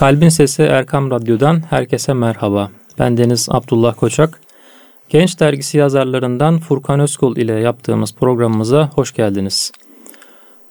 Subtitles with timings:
[0.00, 2.70] Kalbin Sesi Erkam Radyo'dan herkese merhaba.
[2.98, 4.40] Ben Deniz Abdullah Koçak.
[5.08, 9.72] Genç Dergisi yazarlarından Furkan Özkul ile yaptığımız programımıza hoş geldiniz.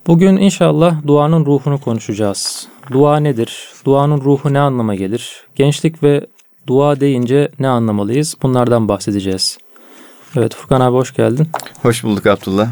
[0.08, 2.68] Bugün inşallah duanın ruhunu konuşacağız.
[2.92, 3.70] Dua nedir?
[3.86, 5.44] Duanın ruhu ne anlama gelir?
[5.56, 6.26] Gençlik ve
[6.68, 8.36] dua deyince ne anlamalıyız?
[8.42, 9.58] Bunlardan bahsedeceğiz.
[10.36, 11.48] Evet Furkan abi hoş geldin.
[11.82, 12.68] Hoş bulduk Abdullah.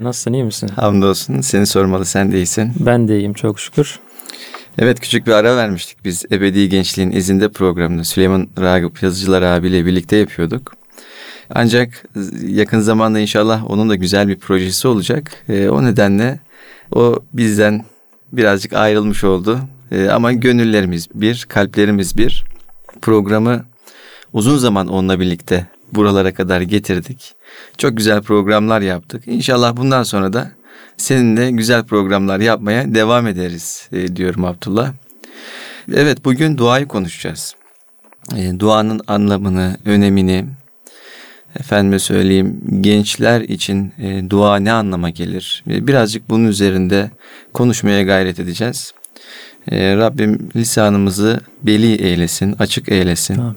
[0.00, 0.68] Nasılsın iyi misin?
[0.76, 2.72] Hamdolsun seni sormalı sen de iyisin.
[2.80, 4.00] Ben de iyiyim çok şükür.
[4.78, 10.16] Evet küçük bir ara vermiştik biz Ebedi Gençliğin izinde programını Süleyman Ragıp Yazıcılar abiyle birlikte
[10.16, 10.72] yapıyorduk.
[11.50, 12.04] Ancak
[12.46, 15.30] yakın zamanda inşallah onun da güzel bir projesi olacak.
[15.48, 16.40] E, o nedenle
[16.92, 17.84] o bizden
[18.32, 19.60] birazcık ayrılmış oldu.
[19.90, 22.44] E, ama gönüllerimiz bir, kalplerimiz bir.
[23.02, 23.64] Programı
[24.32, 27.34] uzun zaman onunla birlikte buralara kadar getirdik.
[27.78, 29.22] Çok güzel programlar yaptık.
[29.26, 30.50] İnşallah bundan sonra da
[30.96, 34.92] seninle güzel programlar yapmaya devam ederiz e, diyorum Abdullah.
[35.94, 37.54] Evet bugün duayı konuşacağız.
[38.36, 40.44] E, duanın anlamını, önemini,
[41.60, 45.64] efendime söyleyeyim gençler için e, dua ne anlama gelir?
[45.70, 47.10] E, birazcık bunun üzerinde
[47.52, 48.94] konuşmaya gayret edeceğiz.
[49.70, 53.34] E, Rabbim lisanımızı beli eylesin, açık eylesin.
[53.34, 53.56] Tamam.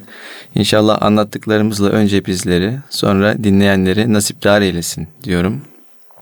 [0.55, 5.61] İnşallah anlattıklarımızla önce bizleri, sonra dinleyenleri nasipdar eylesin diyorum.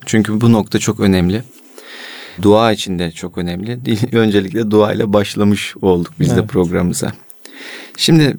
[0.06, 1.44] Çünkü bu nokta çok önemli.
[2.42, 3.80] Dua için de çok önemli.
[4.12, 6.44] Öncelikle dua ile başlamış olduk biz evet.
[6.44, 7.14] de programımıza.
[7.98, 8.38] Şimdi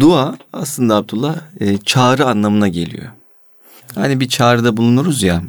[0.00, 3.08] dua aslında Abdullah e, çağrı anlamına geliyor.
[3.94, 5.42] Hani bir çağrıda bulunuruz ya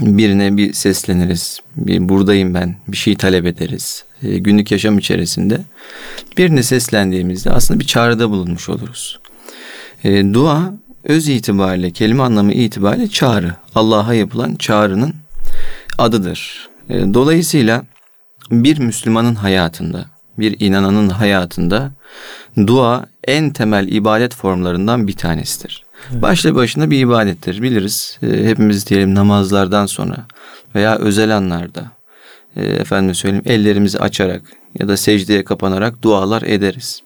[0.00, 1.60] birine bir sesleniriz.
[1.76, 2.76] Bir buradayım ben.
[2.88, 4.04] Bir şey talep ederiz.
[4.22, 5.60] E, günlük yaşam içerisinde
[6.38, 9.20] birine seslendiğimizde aslında bir çağrıda bulunmuş oluruz.
[10.04, 10.74] E, dua
[11.06, 13.54] öz itibariyle, kelime anlamı itibariyle çağrı.
[13.74, 15.14] Allah'a yapılan çağrının
[15.98, 16.68] adıdır.
[16.88, 17.84] E, dolayısıyla
[18.50, 20.04] bir Müslümanın hayatında,
[20.38, 21.90] bir inananın hayatında
[22.56, 25.84] dua en temel ibadet formlarından bir tanesidir.
[26.12, 26.22] Evet.
[26.22, 28.18] Başlı başına bir ibadettir biliriz.
[28.22, 30.16] E, hepimiz diyelim namazlardan sonra
[30.74, 31.84] veya özel anlarda
[32.56, 34.42] e, efendim söyleyeyim ellerimizi açarak
[34.78, 37.02] ya da secdeye kapanarak dualar ederiz.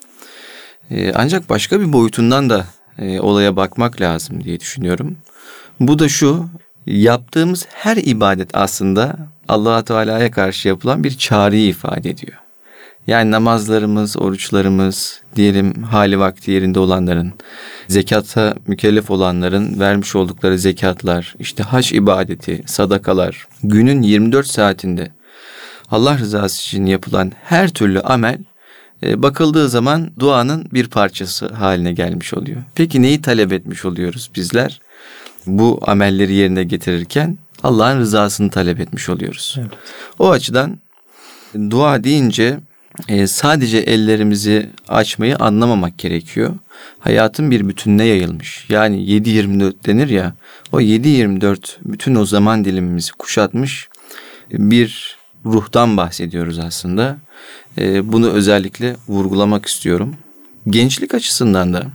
[1.15, 2.67] ancak başka bir boyutundan da
[2.99, 5.17] e, olaya bakmak lazım diye düşünüyorum.
[5.81, 6.49] Bu da şu,
[6.87, 9.17] yaptığımız her ibadet aslında
[9.49, 12.39] allah Teala'ya karşı yapılan bir çağrıyı ifade ediyor.
[13.07, 17.33] Yani namazlarımız, oruçlarımız, diyelim hali vakti yerinde olanların,
[17.89, 25.11] zekata mükellef olanların vermiş oldukları zekatlar, işte hac ibadeti, sadakalar, günün 24 saatinde
[25.91, 28.39] Allah rızası için yapılan her türlü amel
[29.03, 32.63] bakıldığı zaman duanın bir parçası haline gelmiş oluyor.
[32.75, 34.81] Peki neyi talep etmiş oluyoruz bizler?
[35.47, 39.57] Bu amelleri yerine getirirken Allah'ın rızasını talep etmiş oluyoruz.
[39.61, 39.71] Evet.
[40.19, 40.79] O açıdan
[41.71, 42.59] dua deyince
[43.09, 46.55] e, sadece ellerimizi açmayı anlamamak gerekiyor.
[46.99, 48.67] Hayatın bir bütününe yayılmış.
[48.69, 50.35] Yani 7-24 denir ya.
[50.73, 53.89] O 7-24 bütün o zaman dilimimizi kuşatmış
[54.53, 57.17] bir ruhtan bahsediyoruz aslında.
[57.79, 60.17] E, bunu özellikle vurgulamak istiyorum.
[60.67, 61.87] Gençlik açısından da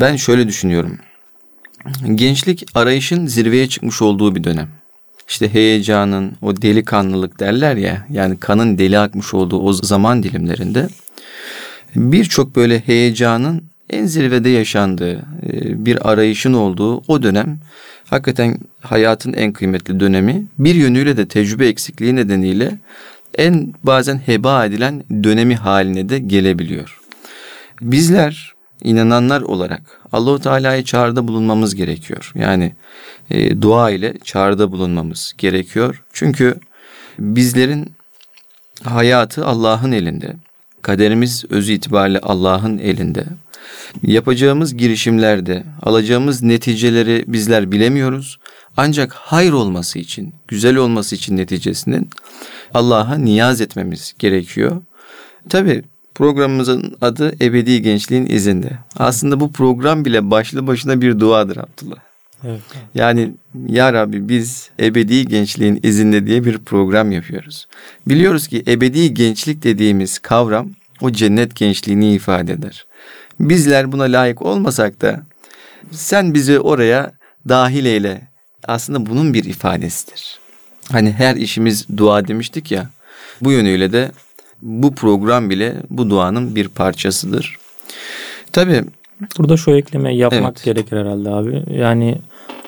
[0.00, 0.98] ben şöyle düşünüyorum.
[2.14, 4.68] Gençlik arayışın zirveye çıkmış olduğu bir dönem.
[5.28, 10.88] İşte heyecanın, o delikanlılık derler ya, yani kanın deli akmış olduğu o zaman dilimlerinde
[11.94, 17.58] birçok böyle heyecanın en zirvede yaşandığı, e, bir arayışın olduğu o dönem
[18.04, 20.46] hakikaten hayatın en kıymetli dönemi.
[20.58, 22.78] Bir yönüyle de tecrübe eksikliği nedeniyle
[23.36, 27.00] en bazen heba edilen dönemi haline de gelebiliyor.
[27.80, 28.54] Bizler
[28.84, 32.32] inananlar olarak Allahu Teala'ya çağrıda bulunmamız gerekiyor.
[32.34, 32.72] Yani
[33.30, 36.02] e, dua ile çağrıda bulunmamız gerekiyor.
[36.12, 36.54] Çünkü
[37.18, 37.92] bizlerin
[38.82, 40.36] hayatı Allah'ın elinde.
[40.82, 43.24] Kaderimiz özü itibariyle Allah'ın elinde.
[44.02, 48.38] Yapacağımız girişimlerde alacağımız neticeleri bizler bilemiyoruz.
[48.76, 52.10] Ancak hayır olması için, güzel olması için neticesinin
[52.74, 54.82] Allah'a niyaz etmemiz gerekiyor.
[55.48, 55.82] Tabi
[56.14, 58.70] programımızın adı Ebedi Gençliğin izinde.
[58.96, 61.96] Aslında bu program bile başlı başına bir duadır Abdullah.
[62.44, 62.60] Evet.
[62.94, 63.34] Yani
[63.68, 67.68] ya Rabbi biz ebedi gençliğin izinde diye bir program yapıyoruz.
[68.08, 70.70] Biliyoruz ki ebedi gençlik dediğimiz kavram
[71.00, 72.86] o cennet gençliğini ifade eder.
[73.40, 75.22] Bizler buna layık olmasak da
[75.90, 77.12] sen bizi oraya
[77.48, 78.28] dahil eyle.
[78.64, 80.38] Aslında bunun bir ifadesidir.
[80.92, 82.90] Hani her işimiz dua demiştik ya.
[83.40, 84.10] Bu yönüyle de
[84.62, 87.56] bu program bile bu duanın bir parçasıdır.
[88.52, 88.84] Tabii
[89.38, 90.64] Burada şu eklemeyi yapmak evet.
[90.64, 91.62] gerekir herhalde abi.
[91.78, 92.18] Yani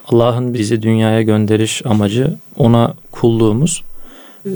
[0.09, 3.83] Allah'ın bizi dünyaya gönderiş amacı ona kulluğumuz.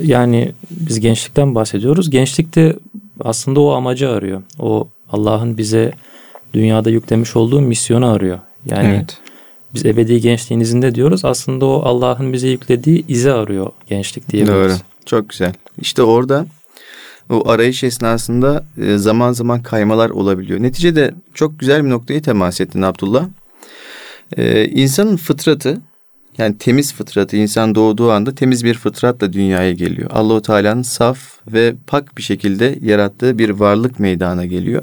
[0.02, 2.10] Yani biz gençlikten bahsediyoruz.
[2.10, 2.76] Gençlikte
[3.20, 4.42] aslında o amacı arıyor.
[4.58, 5.92] O Allah'ın bize
[6.54, 8.38] dünyada yüklemiş olduğu misyonu arıyor.
[8.66, 9.18] Yani evet.
[9.74, 11.24] Biz ebedi gençliğin izinde diyoruz.
[11.24, 14.72] Aslında o Allah'ın bize yüklediği izi arıyor gençlik diyebiliriz.
[14.72, 14.80] Doğru.
[15.06, 15.52] Çok güzel.
[15.80, 16.46] İşte orada
[17.30, 20.62] o arayış esnasında e, zaman zaman kaymalar olabiliyor.
[20.62, 23.28] Neticede çok güzel bir noktayı temas ettin Abdullah.
[24.36, 25.80] Ee, insanın fıtratı
[26.38, 30.10] yani temiz fıtratı insan doğduğu anda temiz bir fıtratla dünyaya geliyor.
[30.12, 31.18] Allahu Teala'nın saf
[31.52, 34.82] ve pak bir şekilde yarattığı bir varlık meydana geliyor.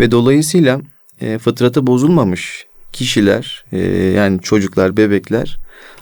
[0.00, 0.80] Ve dolayısıyla
[1.20, 5.58] e, fıtratı bozulmamış kişiler e, yani çocuklar, bebekler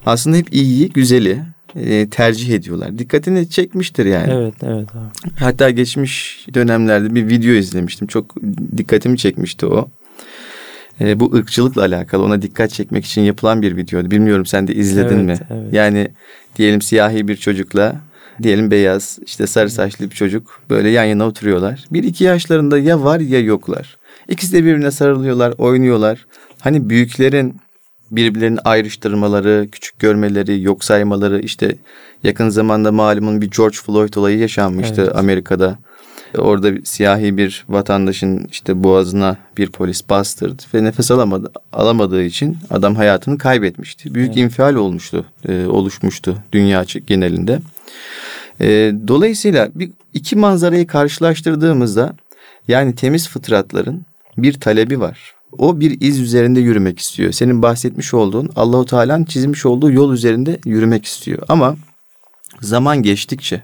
[0.07, 1.39] aslında hep iyiyi, güzeli
[1.77, 2.99] e, tercih ediyorlar.
[2.99, 4.33] Dikkatini çekmiştir yani.
[4.33, 4.89] Evet, evet.
[4.95, 5.35] Abi.
[5.39, 8.07] Hatta geçmiş dönemlerde bir video izlemiştim.
[8.07, 8.35] Çok
[8.77, 9.89] dikkatimi çekmişti o.
[11.01, 14.11] E, bu ırkçılıkla alakalı ona dikkat çekmek için yapılan bir videoydu.
[14.11, 15.47] Bilmiyorum sen de izledin evet, mi?
[15.51, 15.73] Evet.
[15.73, 16.09] Yani
[16.57, 17.97] diyelim siyahi bir çocukla
[18.43, 21.85] diyelim beyaz işte sarı saçlı bir çocuk böyle yan yana oturuyorlar.
[21.91, 23.97] Bir iki yaşlarında ya var ya yoklar.
[24.29, 26.27] İkisi de birbirine sarılıyorlar, oynuyorlar.
[26.63, 27.57] Hani büyüklerin
[28.11, 31.77] birbirlerini ayrıştırmaları, küçük görmeleri, yok saymaları işte
[32.23, 35.17] yakın zamanda malumun bir George Floyd olayı yaşanmıştı evet.
[35.17, 35.79] Amerika'da.
[36.39, 42.59] Orada bir, siyahi bir vatandaşın işte boğazına bir polis bastırdı ve nefes alamadı, alamadığı için
[42.71, 44.15] adam hayatını kaybetmişti.
[44.15, 44.39] Büyük evet.
[44.39, 47.59] infial olmuştu, e, oluşmuştu dünya genelinde.
[48.61, 52.15] E, dolayısıyla bir iki manzarayı karşılaştırdığımızda
[52.69, 54.03] yani temiz fıtratların
[54.37, 55.35] bir talebi var.
[55.59, 57.33] O bir iz üzerinde yürümek istiyor.
[57.33, 61.39] Senin bahsetmiş olduğun Allahu Teala'nın çizmiş olduğu yol üzerinde yürümek istiyor.
[61.49, 61.77] Ama
[62.61, 63.63] zaman geçtikçe,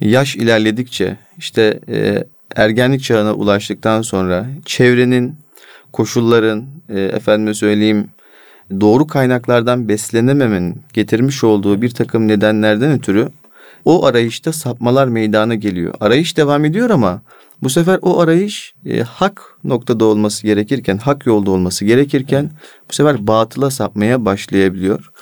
[0.00, 2.24] yaş ilerledikçe, işte e,
[2.56, 5.36] ergenlik çağına ulaştıktan sonra çevrenin,
[5.92, 8.08] koşulların, e, efendime söyleyeyim
[8.80, 13.28] doğru kaynaklardan beslenememenin getirmiş olduğu bir takım nedenlerden ötürü
[13.84, 15.94] o arayışta sapmalar meydana geliyor.
[16.00, 17.22] Arayış devam ediyor ama
[17.62, 22.50] bu sefer o arayış e, hak noktada olması gerekirken, hak yolda olması gerekirken
[22.90, 25.12] bu sefer batıla sapmaya başlayabiliyor.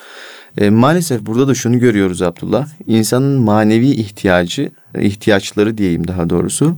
[0.59, 2.69] E, maalesef burada da şunu görüyoruz Abdullah.
[2.87, 6.77] İnsanın manevi ihtiyacı, ihtiyaçları diyeyim daha doğrusu.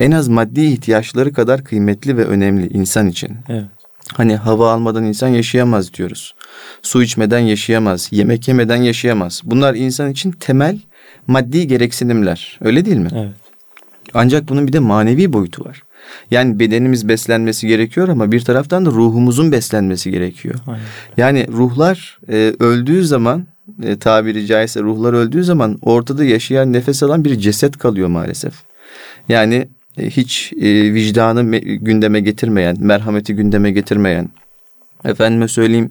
[0.00, 3.36] En az maddi ihtiyaçları kadar kıymetli ve önemli insan için.
[3.48, 3.64] Evet.
[4.12, 6.34] Hani hava almadan insan yaşayamaz diyoruz.
[6.82, 9.40] Su içmeden yaşayamaz, yemek yemeden yaşayamaz.
[9.44, 10.78] Bunlar insan için temel
[11.26, 12.58] maddi gereksinimler.
[12.60, 13.08] Öyle değil mi?
[13.14, 13.41] Evet.
[14.14, 15.82] Ancak bunun bir de manevi boyutu var.
[16.30, 20.54] Yani bedenimiz beslenmesi gerekiyor ama bir taraftan da ruhumuzun beslenmesi gerekiyor.
[20.66, 20.82] Aynen.
[21.16, 23.46] Yani ruhlar e, öldüğü zaman
[23.82, 28.54] e, tabiri caizse ruhlar öldüğü zaman ortada yaşayan nefes alan bir ceset kalıyor maalesef.
[29.28, 29.68] Yani
[29.98, 34.28] e, hiç e, vicdanı me, gündeme getirmeyen, merhameti gündeme getirmeyen,
[35.04, 35.90] efendime söyleyeyim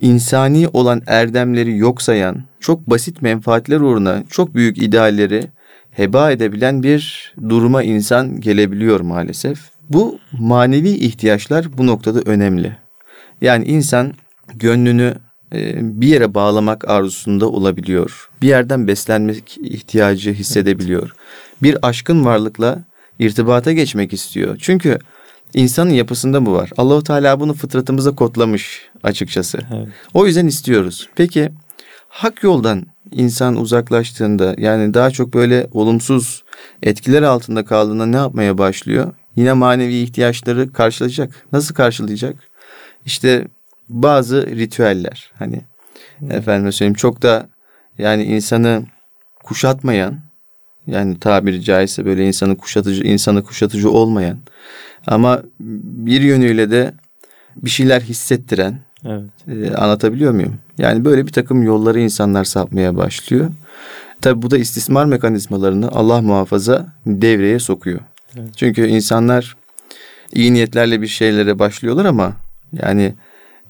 [0.00, 5.44] insani olan erdemleri yok sayan, çok basit menfaatler uğruna çok büyük idealleri
[5.96, 9.58] heba edebilen bir duruma insan gelebiliyor maalesef.
[9.90, 12.76] Bu manevi ihtiyaçlar bu noktada önemli.
[13.40, 14.14] Yani insan
[14.54, 15.14] gönlünü
[15.52, 18.28] e, bir yere bağlamak arzusunda olabiliyor.
[18.42, 21.10] Bir yerden beslenmek ihtiyacı hissedebiliyor.
[21.62, 22.78] Bir aşkın varlıkla
[23.18, 24.56] irtibata geçmek istiyor.
[24.60, 24.98] Çünkü
[25.54, 26.70] insanın yapısında bu var.
[26.76, 29.58] Allahu Teala bunu fıtratımıza kodlamış açıkçası.
[29.74, 29.88] Evet.
[30.14, 31.08] O yüzden istiyoruz.
[31.16, 31.50] Peki
[32.08, 36.44] hak yoldan insan uzaklaştığında yani daha çok böyle olumsuz
[36.82, 39.14] etkiler altında kaldığında ne yapmaya başlıyor?
[39.36, 41.46] Yine manevi ihtiyaçları karşılayacak.
[41.52, 42.36] Nasıl karşılayacak?
[43.04, 43.48] İşte
[43.88, 45.60] bazı ritüeller hani
[46.18, 46.30] hmm.
[46.30, 47.48] efendim söyleyeyim çok da
[47.98, 48.86] yani insanı
[49.44, 50.18] kuşatmayan
[50.86, 54.38] yani tabiri caizse böyle insanı kuşatıcı insanı kuşatıcı olmayan
[55.06, 56.94] ama bir yönüyle de
[57.56, 59.30] bir şeyler hissettiren Evet.
[59.48, 60.54] Ee, anlatabiliyor muyum?
[60.78, 63.50] Yani böyle bir takım yolları insanlar sapmaya başlıyor.
[64.20, 68.00] Tabi bu da istismar mekanizmalarını Allah muhafaza devreye sokuyor.
[68.36, 68.48] Evet.
[68.56, 69.56] Çünkü insanlar
[70.32, 72.32] iyi niyetlerle bir şeylere başlıyorlar ama
[72.72, 73.14] yani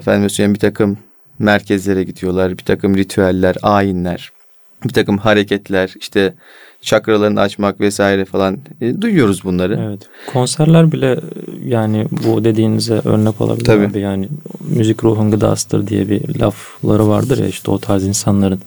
[0.01, 0.99] efendim söyleyeyim bir takım
[1.39, 4.33] merkezlere gidiyorlar, bir takım ritüeller, ayinler,
[4.85, 6.35] bir takım hareketler, işte
[6.85, 9.81] çakralarını açmak vesaire falan e, duyuyoruz bunları.
[9.89, 10.01] Evet.
[10.33, 11.21] Konserler bile
[11.65, 13.87] yani bu dediğinize örnek olabilir Tabii.
[13.87, 14.01] abi.
[14.01, 14.29] Yani
[14.61, 18.61] müzik ruhun gıdasıdır diye bir lafları vardır ya işte o tarz insanların.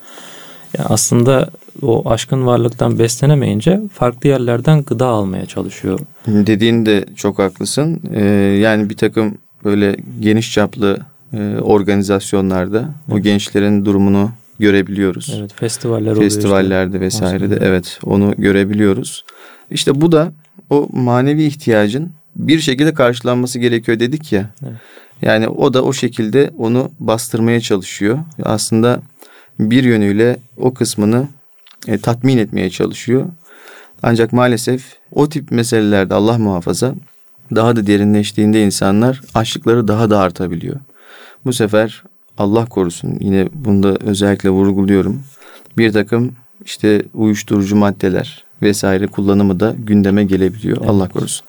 [0.77, 1.49] Yani aslında
[1.81, 5.99] o aşkın varlıktan beslenemeyince farklı yerlerden gıda almaya çalışıyor.
[6.27, 8.01] Dediğin de çok haklısın.
[8.13, 8.23] Ee,
[8.61, 10.97] yani bir takım böyle geniş çaplı
[11.33, 13.17] e, organizasyonlarda evet.
[13.17, 15.35] o gençlerin durumunu görebiliyoruz.
[15.39, 16.23] Evet, festivaller oluyor.
[16.23, 17.05] Festivallerde işte.
[17.05, 19.23] vesairede evet onu görebiliyoruz.
[19.71, 20.31] İşte bu da
[20.69, 24.49] o manevi ihtiyacın bir şekilde karşılanması gerekiyor dedik ya.
[24.63, 24.73] Evet.
[25.21, 28.19] Yani o da o şekilde onu bastırmaya çalışıyor.
[28.43, 29.01] Aslında
[29.59, 31.27] bir yönüyle o kısmını
[31.87, 33.25] e, tatmin etmeye çalışıyor.
[34.03, 36.95] Ancak maalesef o tip meselelerde Allah muhafaza
[37.55, 40.75] daha da derinleştiğinde insanlar açlıkları daha da artabiliyor.
[41.45, 42.03] Bu sefer
[42.37, 45.23] Allah korusun yine bunda özellikle vurguluyorum.
[45.77, 50.77] Bir takım işte uyuşturucu maddeler vesaire kullanımı da gündeme gelebiliyor.
[50.77, 50.89] Evet.
[50.89, 51.47] Allah korusun.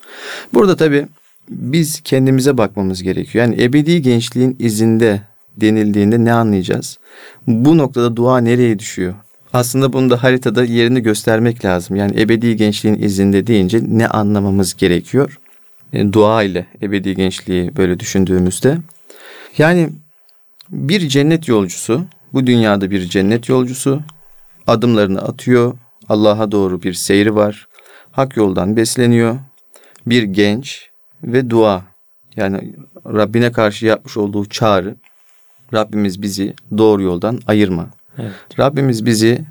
[0.55, 1.07] Burada tabii
[1.51, 3.45] biz kendimize bakmamız gerekiyor.
[3.45, 5.23] Yani ebedi gençliğin izinde
[5.57, 6.99] denildiğinde ne anlayacağız?
[7.47, 9.15] Bu noktada dua nereye düşüyor?
[9.53, 11.97] Aslında bunu da haritada yerini göstermek lazım.
[11.97, 15.39] Yani ebedi gençliğin izinde deyince ne anlamamız gerekiyor?
[15.93, 18.79] E, dua ile ebedi gençliği böyle düşündüğümüzde.
[19.59, 19.91] Yani
[20.71, 24.01] bir cennet yolcusu, bu dünyada bir cennet yolcusu
[24.67, 25.79] adımlarını atıyor.
[26.09, 27.69] Allah'a doğru bir seyri var.
[28.13, 29.39] Hak yoldan besleniyor.
[30.07, 30.91] Bir genç
[31.23, 31.83] ve dua.
[32.37, 32.75] Yani
[33.07, 34.97] Rabbine karşı yapmış olduğu çağrı.
[35.75, 37.87] Rabbimiz bizi doğru yoldan ayırma.
[38.19, 38.33] Evet.
[38.59, 39.45] Rabbimiz bizi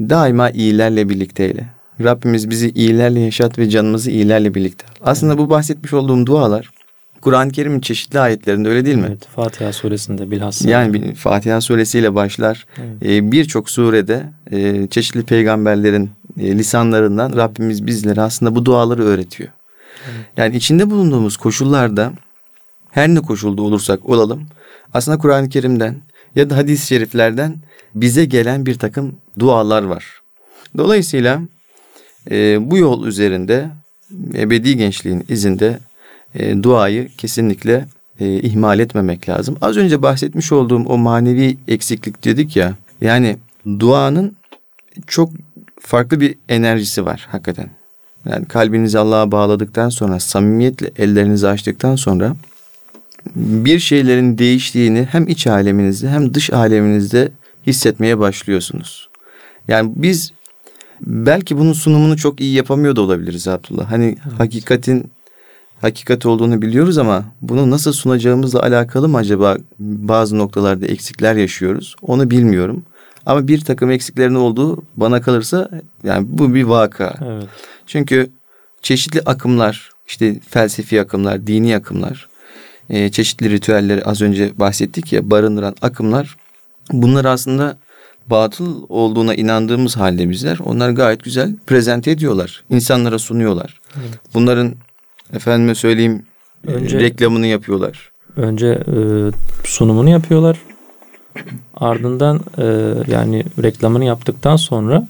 [0.00, 1.66] daima iyilerle birlikteyle.
[2.04, 4.86] Rabbimiz bizi iyilerle yaşat ve canımızı iyilerle birlikte.
[5.00, 6.70] Aslında bu bahsetmiş olduğum dualar
[7.20, 9.06] Kur'an-ı Kerim'in çeşitli ayetlerinde öyle değil mi?
[9.08, 10.70] Evet, Fatiha suresinde bilhassa.
[10.70, 12.66] Yani Fatiha suresiyle başlar.
[12.78, 13.02] Evet.
[13.02, 16.10] Ee, Birçok surede e, çeşitli peygamberlerin
[16.40, 19.50] e, lisanlarından Rabbimiz bizlere aslında bu duaları öğretiyor.
[20.04, 20.26] Evet.
[20.36, 22.12] Yani içinde bulunduğumuz koşullarda
[22.90, 24.46] her ne koşulda olursak olalım
[24.94, 25.96] aslında Kur'an-ı Kerim'den
[26.36, 27.56] ya da hadis-i şeriflerden
[27.94, 30.20] bize gelen bir takım dualar var.
[30.76, 31.40] Dolayısıyla
[32.30, 33.70] e, bu yol üzerinde
[34.34, 35.78] ebedi gençliğin izinde
[36.34, 37.86] e, duayı kesinlikle
[38.20, 39.56] e, ihmal etmemek lazım.
[39.60, 42.74] Az önce bahsetmiş olduğum o manevi eksiklik dedik ya.
[43.00, 43.36] Yani
[43.78, 44.36] duanın
[45.06, 45.30] çok
[45.80, 47.70] farklı bir enerjisi var hakikaten.
[48.28, 52.36] Yani kalbinizi Allah'a bağladıktan sonra, samimiyetle ellerinizi açtıktan sonra
[53.36, 57.28] bir şeylerin değiştiğini hem iç aleminizde hem dış aleminizde
[57.66, 59.08] hissetmeye başlıyorsunuz.
[59.68, 60.32] Yani biz
[61.00, 63.90] belki bunun sunumunu çok iyi yapamıyor da olabiliriz Abdullah.
[63.90, 64.38] Hani evet.
[64.38, 65.10] hakikatin
[65.80, 71.96] hakikat olduğunu biliyoruz ama bunu nasıl sunacağımızla alakalı mı acaba bazı noktalarda eksikler yaşıyoruz?
[72.02, 72.84] Onu bilmiyorum.
[73.26, 75.70] Ama bir takım eksiklerin olduğu bana kalırsa
[76.04, 77.14] yani bu bir vaka.
[77.24, 77.48] Evet.
[77.86, 78.30] Çünkü
[78.82, 82.28] çeşitli akımlar, işte felsefi akımlar, dini akımlar,
[82.90, 86.36] e, çeşitli ritüelleri az önce bahsettik ya barındıran akımlar
[86.92, 87.78] bunlar aslında
[88.26, 92.64] batıl olduğuna inandığımız halde bizler onlar gayet güzel prezente ediyorlar.
[92.70, 93.80] insanlara sunuyorlar.
[93.96, 94.20] Evet.
[94.34, 94.74] Bunların
[95.34, 96.22] efendime söyleyeyim
[96.66, 98.10] önce, reklamını yapıyorlar.
[98.36, 98.96] Önce e,
[99.64, 100.58] sunumunu yapıyorlar.
[101.74, 102.64] Ardından e,
[103.12, 105.08] yani reklamını yaptıktan sonra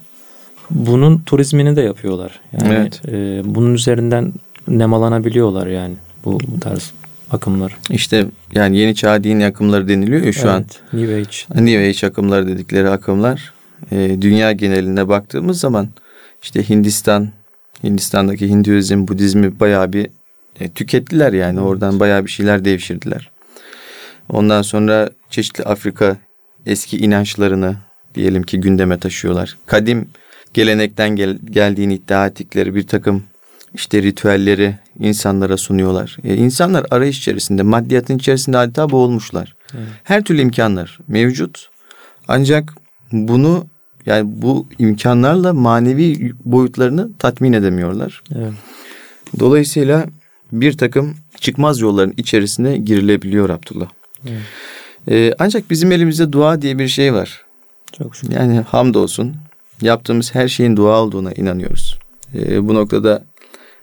[0.70, 2.40] bunun turizmini de yapıyorlar.
[2.52, 3.02] Yani evet.
[3.08, 4.32] e, bunun üzerinden
[4.68, 6.92] nemalanabiliyorlar yani bu, bu tarz
[7.30, 7.76] akımlar.
[7.90, 11.00] İşte yani yeni çağ din akımları deniliyor ya şu evet, an.
[11.00, 11.64] New Age.
[11.64, 13.52] New Age akımları dedikleri akımlar.
[13.92, 15.88] E, dünya genelinde baktığımız zaman
[16.42, 17.28] işte Hindistan,
[17.84, 20.06] Hindistan'daki Hinduizm, Budizmi bayağı bir
[20.60, 21.60] e, tükettiler yani.
[21.60, 23.30] Oradan bayağı bir şeyler devşirdiler.
[24.28, 26.16] Ondan sonra çeşitli Afrika
[26.66, 27.76] eski inançlarını
[28.14, 29.56] diyelim ki gündeme taşıyorlar.
[29.66, 30.08] Kadim
[30.54, 33.24] gelenekten gel, geldiğini iddia ettikleri bir takım
[33.74, 36.16] işte ritüelleri insanlara sunuyorlar.
[36.24, 39.56] E, insanlar arayış içerisinde, maddiyatın içerisinde adeta boğulmuşlar.
[39.74, 39.88] Evet.
[40.04, 41.70] Her türlü imkanlar mevcut.
[42.28, 42.74] Ancak
[43.12, 43.66] bunu
[44.06, 48.22] yani bu imkanlarla manevi boyutlarını tatmin edemiyorlar.
[48.34, 48.52] Evet.
[49.38, 50.06] Dolayısıyla
[50.52, 53.88] bir takım çıkmaz yolların içerisine girilebiliyor Abdullah.
[54.26, 54.40] Evet.
[55.08, 57.44] Ee, ancak bizim elimizde dua diye bir şey var.
[57.98, 58.34] Çok şükür.
[58.34, 59.36] Yani hamdolsun
[59.82, 61.98] yaptığımız her şeyin dua olduğuna inanıyoruz.
[62.34, 63.24] Ee, bu noktada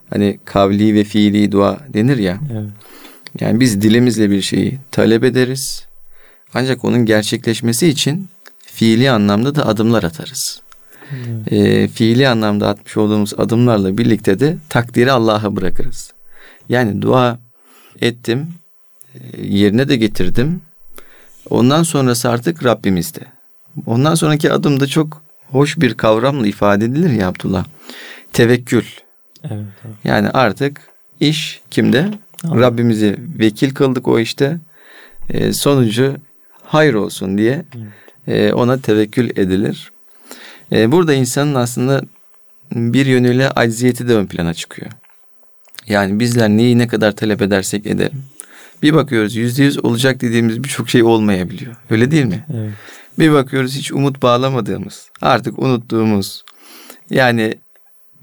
[0.09, 2.39] hani kavli ve fiili dua denir ya.
[2.51, 2.69] Evet.
[3.39, 5.87] Yani biz dilimizle bir şeyi talep ederiz.
[6.53, 8.27] Ancak onun gerçekleşmesi için
[8.77, 10.61] fiili anlamda da adımlar atarız.
[11.11, 11.53] Evet.
[11.53, 16.13] E, fiili anlamda atmış olduğumuz adımlarla birlikte de takdiri Allah'a bırakırız.
[16.69, 17.39] Yani dua
[18.01, 18.47] ettim,
[19.41, 20.61] yerine de getirdim.
[21.49, 23.19] Ondan sonrası artık Rabbimizde.
[23.85, 27.65] Ondan sonraki adım da çok hoş bir kavramla ifade edilir ya Abdullah.
[28.33, 28.85] Tevekkül.
[29.43, 29.53] Evet,
[29.85, 29.95] evet.
[30.03, 30.81] Yani artık
[31.19, 32.09] iş kimde?
[32.43, 32.61] Allah.
[32.61, 34.57] Rabbimizi vekil kıldık o işte.
[35.29, 36.15] E, sonucu
[36.63, 38.06] hayır olsun diye evet.
[38.27, 39.91] E, ona tevekkül edilir.
[40.71, 42.01] E, burada insanın aslında
[42.71, 44.91] bir yönüyle acziyeti de ön plana çıkıyor.
[45.87, 48.23] Yani bizler neyi ne kadar talep edersek edelim.
[48.83, 51.75] Bir bakıyoruz yüzde yüz olacak dediğimiz birçok şey olmayabiliyor.
[51.89, 52.45] Öyle değil mi?
[52.53, 52.71] Evet.
[53.19, 56.43] Bir bakıyoruz hiç umut bağlamadığımız, artık unuttuğumuz,
[57.09, 57.55] yani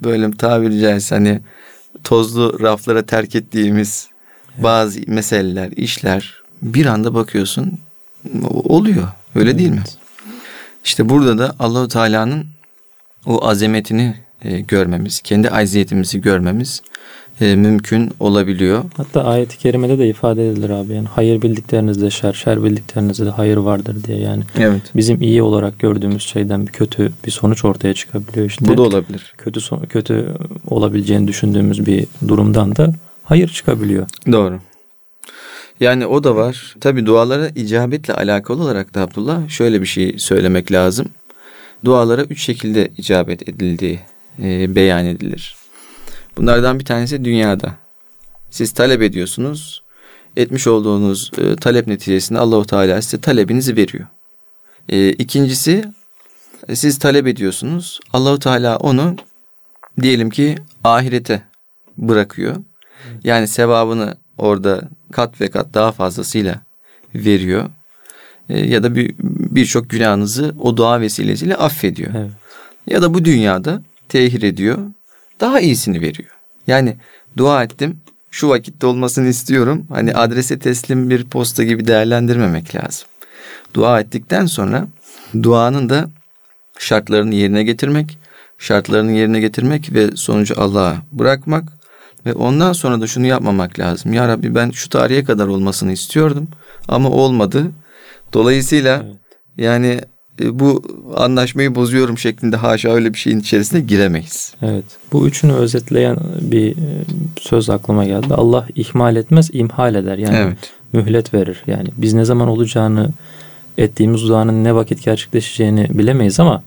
[0.02, 1.40] böyle tabiri caizse hani
[2.04, 4.08] tozlu raflara terk ettiğimiz
[4.54, 4.64] evet.
[4.64, 7.78] bazı meseleler, işler bir anda bakıyorsun
[8.44, 9.08] oluyor.
[9.34, 9.58] Öyle evet.
[9.58, 9.82] değil mi?
[10.84, 12.46] İşte burada da Allahu Teala'nın
[13.26, 16.82] o azametini e, görmemiz, kendi acziyetimizi görmemiz
[17.40, 18.84] e, mümkün olabiliyor.
[18.96, 23.56] Hatta ayet-i kerimede de ifade edilir abi yani hayır bildiklerinizde şer, şer bildiklerinizde de hayır
[23.56, 24.42] vardır diye yani.
[24.58, 24.82] Evet.
[24.96, 28.68] Bizim iyi olarak gördüğümüz şeyden bir kötü bir sonuç ortaya çıkabiliyor işte.
[28.68, 29.34] Bu da olabilir.
[29.38, 30.34] Kötü kötü
[30.68, 32.92] olabileceğini düşündüğümüz bir durumdan da
[33.24, 34.06] hayır çıkabiliyor.
[34.32, 34.58] Doğru.
[35.80, 36.74] Yani o da var.
[36.80, 41.06] Tabi dualara icabetle alakalı olarak da Abdullah şöyle bir şey söylemek lazım.
[41.84, 44.00] Dualara üç şekilde icabet edildiği
[44.42, 45.56] e, beyan edilir.
[46.36, 47.74] Bunlardan bir tanesi dünyada.
[48.50, 49.82] Siz talep ediyorsunuz.
[50.36, 54.06] Etmiş olduğunuz e, talep neticesinde Allahu Teala size talebinizi veriyor.
[54.88, 55.84] E, ikincisi
[56.74, 58.00] siz talep ediyorsunuz.
[58.12, 59.16] Allahu Teala onu
[60.02, 61.42] diyelim ki ahirete
[61.98, 62.56] bırakıyor.
[63.24, 66.60] Yani sevabını orada kat ve kat daha fazlasıyla
[67.14, 67.70] veriyor.
[68.48, 72.10] E, ya da bir birçok günahınızı o dua vesilesiyle affediyor.
[72.14, 72.30] Evet.
[72.86, 74.78] Ya da bu dünyada tehir ediyor.
[75.40, 76.30] Daha iyisini veriyor.
[76.66, 76.96] Yani
[77.36, 78.00] dua ettim.
[78.30, 79.86] Şu vakitte olmasını istiyorum.
[79.88, 83.08] Hani adrese teslim bir posta gibi değerlendirmemek lazım.
[83.74, 84.86] Dua ettikten sonra
[85.42, 86.10] duanın da
[86.78, 88.18] şartlarını yerine getirmek,
[88.58, 91.64] şartlarını yerine getirmek ve sonucu Allah'a bırakmak
[92.26, 94.12] ve ondan sonra da şunu yapmamak lazım.
[94.12, 96.48] Ya Rabbi ben şu tarihe kadar olmasını istiyordum
[96.88, 97.70] ama olmadı.
[98.32, 99.16] Dolayısıyla evet.
[99.58, 100.00] yani
[100.40, 100.82] e, bu
[101.16, 104.54] anlaşmayı bozuyorum şeklinde haşa öyle bir şeyin içerisine giremeyiz.
[104.62, 104.84] Evet.
[105.12, 107.04] Bu üçünü özetleyen bir e,
[107.40, 108.34] söz aklıma geldi.
[108.34, 110.18] Allah ihmal etmez, imhal eder.
[110.18, 110.72] Yani evet.
[110.92, 111.62] mühlet verir.
[111.66, 113.08] Yani biz ne zaman olacağını
[113.78, 116.62] ettiğimiz duanın ne vakit gerçekleşeceğini bilemeyiz ama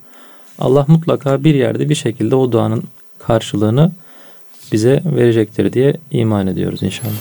[0.59, 2.83] Allah mutlaka bir yerde bir şekilde o duanın
[3.27, 3.91] karşılığını
[4.71, 7.11] bize verecektir diye iman ediyoruz inşallah.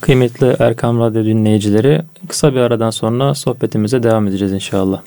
[0.00, 5.02] Kıymetli Erkam Radyo dinleyicileri kısa bir aradan sonra sohbetimize devam edeceğiz inşallah.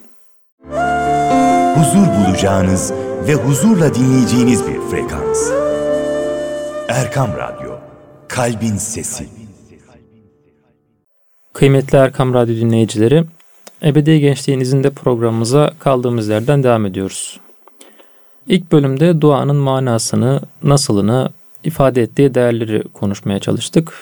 [1.76, 2.94] Huzur bulacağınız
[3.28, 5.52] ve huzurla dinleyeceğiniz bir frekans.
[6.88, 7.72] Erkam Radyo,
[8.28, 9.28] Kalbin Sesi.
[11.54, 13.24] Kıymetli Erkam Radyo dinleyicileri,
[13.84, 17.40] Ebedi Gençliğin izinde programımıza kaldığımız yerden devam ediyoruz.
[18.48, 21.30] İlk bölümde duanın manasını, nasılını,
[21.64, 23.94] ifade ettiği değerleri konuşmaya çalıştık.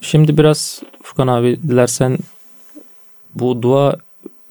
[0.00, 2.18] Şimdi biraz Furkan abi dilersen
[3.34, 3.96] bu dua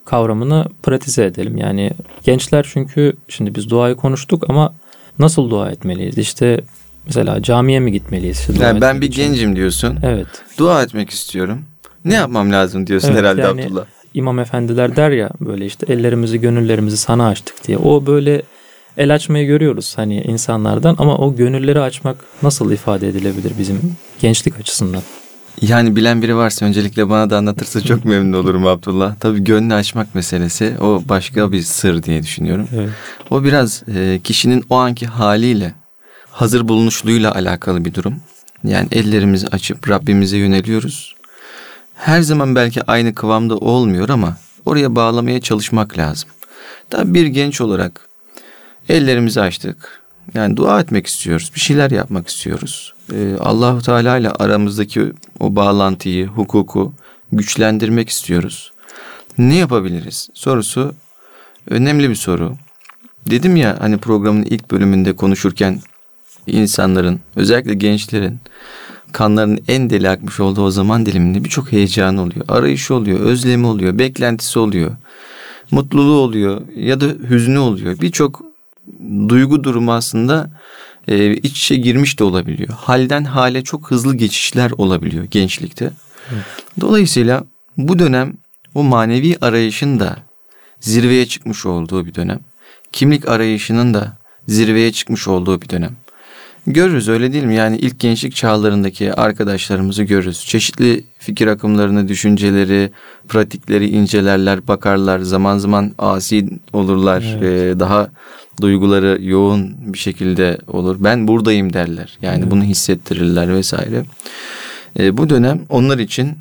[0.06, 1.58] kavramını pratize edelim.
[1.58, 1.92] Yani
[2.24, 4.74] gençler çünkü şimdi biz duayı konuştuk ama
[5.20, 6.18] nasıl dua etmeliyiz?
[6.18, 6.62] İşte
[7.06, 8.40] mesela camiye mi gitmeliyiz?
[8.40, 9.24] Işte yani ben bir için?
[9.24, 10.00] gencim diyorsun.
[10.04, 10.28] Evet.
[10.58, 11.62] Dua etmek istiyorum.
[12.06, 13.86] Ne yapmam lazım diyorsun evet, herhalde yani, Abdullah.
[14.14, 17.78] İmam efendiler der ya böyle işte ellerimizi gönüllerimizi sana açtık diye.
[17.78, 18.42] O böyle
[18.98, 25.02] el açmayı görüyoruz hani insanlardan ama o gönülleri açmak nasıl ifade edilebilir bizim gençlik açısından?
[25.62, 29.16] Yani bilen biri varsa öncelikle bana da anlatırsa çok memnun olurum Abdullah.
[29.20, 32.68] Tabii gönlü açmak meselesi o başka bir sır diye düşünüyorum.
[32.76, 32.90] Evet.
[33.30, 35.74] O biraz e, kişinin o anki haliyle
[36.32, 38.16] hazır bulunuşluğuyla alakalı bir durum.
[38.64, 41.16] Yani ellerimizi açıp Rabbimize yöneliyoruz.
[41.96, 46.30] Her zaman belki aynı kıvamda olmuyor ama oraya bağlamaya çalışmak lazım.
[46.90, 48.08] Tabii bir genç olarak
[48.90, 50.04] ellerimizi açtık.
[50.34, 51.52] Yani dua etmek istiyoruz.
[51.56, 52.94] Bir şeyler yapmak istiyoruz.
[53.14, 56.94] Ee, Allahu Teala ile aramızdaki o bağlantıyı, hukuku
[57.32, 58.72] güçlendirmek istiyoruz.
[59.38, 60.30] Ne yapabiliriz?
[60.34, 60.96] Sorusu
[61.70, 62.56] önemli bir soru.
[63.30, 65.80] Dedim ya hani programın ilk bölümünde konuşurken
[66.48, 68.40] insanların özellikle gençlerin
[69.12, 72.46] kanlarının en deli akmış olduğu o zaman diliminde birçok heyecan oluyor.
[72.48, 74.92] Arayışı oluyor, özlemi oluyor, beklentisi oluyor.
[75.72, 78.00] Mutluluğu oluyor ya da hüznü oluyor.
[78.02, 78.53] Birçok
[79.30, 80.50] duygu durumu aslında
[81.08, 82.70] e, iç içe girmiş de olabiliyor.
[82.70, 85.92] Halden hale çok hızlı geçişler olabiliyor gençlikte.
[86.34, 86.44] Evet.
[86.82, 87.44] Dolayısıyla
[87.78, 88.34] bu dönem
[88.76, 90.18] o manevi arayışın da
[90.80, 92.40] zirveye çıkmış olduğu bir dönem.
[92.92, 94.18] Kimlik arayışının da
[94.48, 95.96] zirveye çıkmış olduğu bir dönem.
[96.68, 97.56] Görürüz öyle değil mi?
[97.56, 100.46] Yani ilk gençlik çağlarındaki arkadaşlarımızı görürüz.
[100.46, 102.92] Çeşitli fikir akımlarını, düşünceleri,
[103.28, 105.20] pratikleri incelerler, bakarlar.
[105.20, 107.38] Zaman zaman asi olurlar.
[107.38, 107.76] Evet.
[107.76, 108.10] Ee, daha
[108.62, 110.96] duyguları yoğun bir şekilde olur.
[111.00, 112.18] Ben buradayım derler.
[112.22, 112.52] Yani evet.
[112.52, 114.06] bunu hissettirirler vesaire.
[115.00, 116.34] Ee, bu dönem onlar için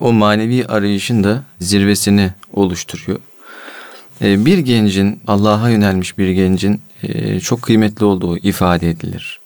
[0.00, 3.18] o manevi arayışın da zirvesini oluşturuyor.
[4.22, 9.40] Ee, bir gencin, Allah'a yönelmiş bir gencin e, çok kıymetli olduğu ifade edilir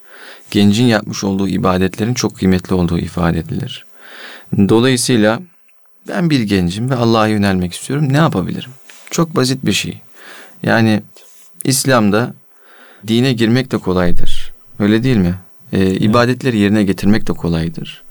[0.50, 3.86] gencin yapmış olduğu ibadetlerin çok kıymetli olduğu ifade edilir.
[4.56, 5.40] Dolayısıyla
[6.08, 8.12] ben bir gencim ve Allah'a yönelmek istiyorum.
[8.12, 8.70] Ne yapabilirim?
[9.10, 10.00] Çok basit bir şey.
[10.62, 11.02] Yani
[11.64, 12.35] İslam'da
[13.07, 14.53] dine girmek de kolaydır.
[14.79, 15.35] Öyle değil mi?
[15.73, 18.03] Ee, ibadetleri yerine getirmek de kolaydır.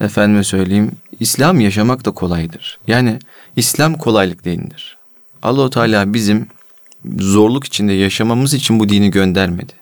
[0.00, 2.78] Efendime söyleyeyim, İslam yaşamak da kolaydır.
[2.86, 3.18] Yani
[3.56, 4.96] İslam kolaylık değildir.
[5.42, 6.46] Allahu Teala bizim
[7.18, 9.72] zorluk içinde yaşamamız için bu dini göndermedi.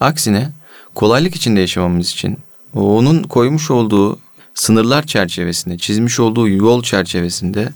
[0.00, 0.48] Aksine
[0.94, 2.38] kolaylık içinde yaşamamız için
[2.74, 4.18] onun koymuş olduğu
[4.54, 7.68] sınırlar çerçevesinde, çizmiş olduğu yol çerçevesinde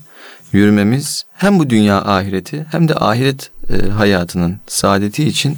[0.53, 5.57] yürümemiz hem bu dünya ahireti hem de ahiret e, hayatının saadeti için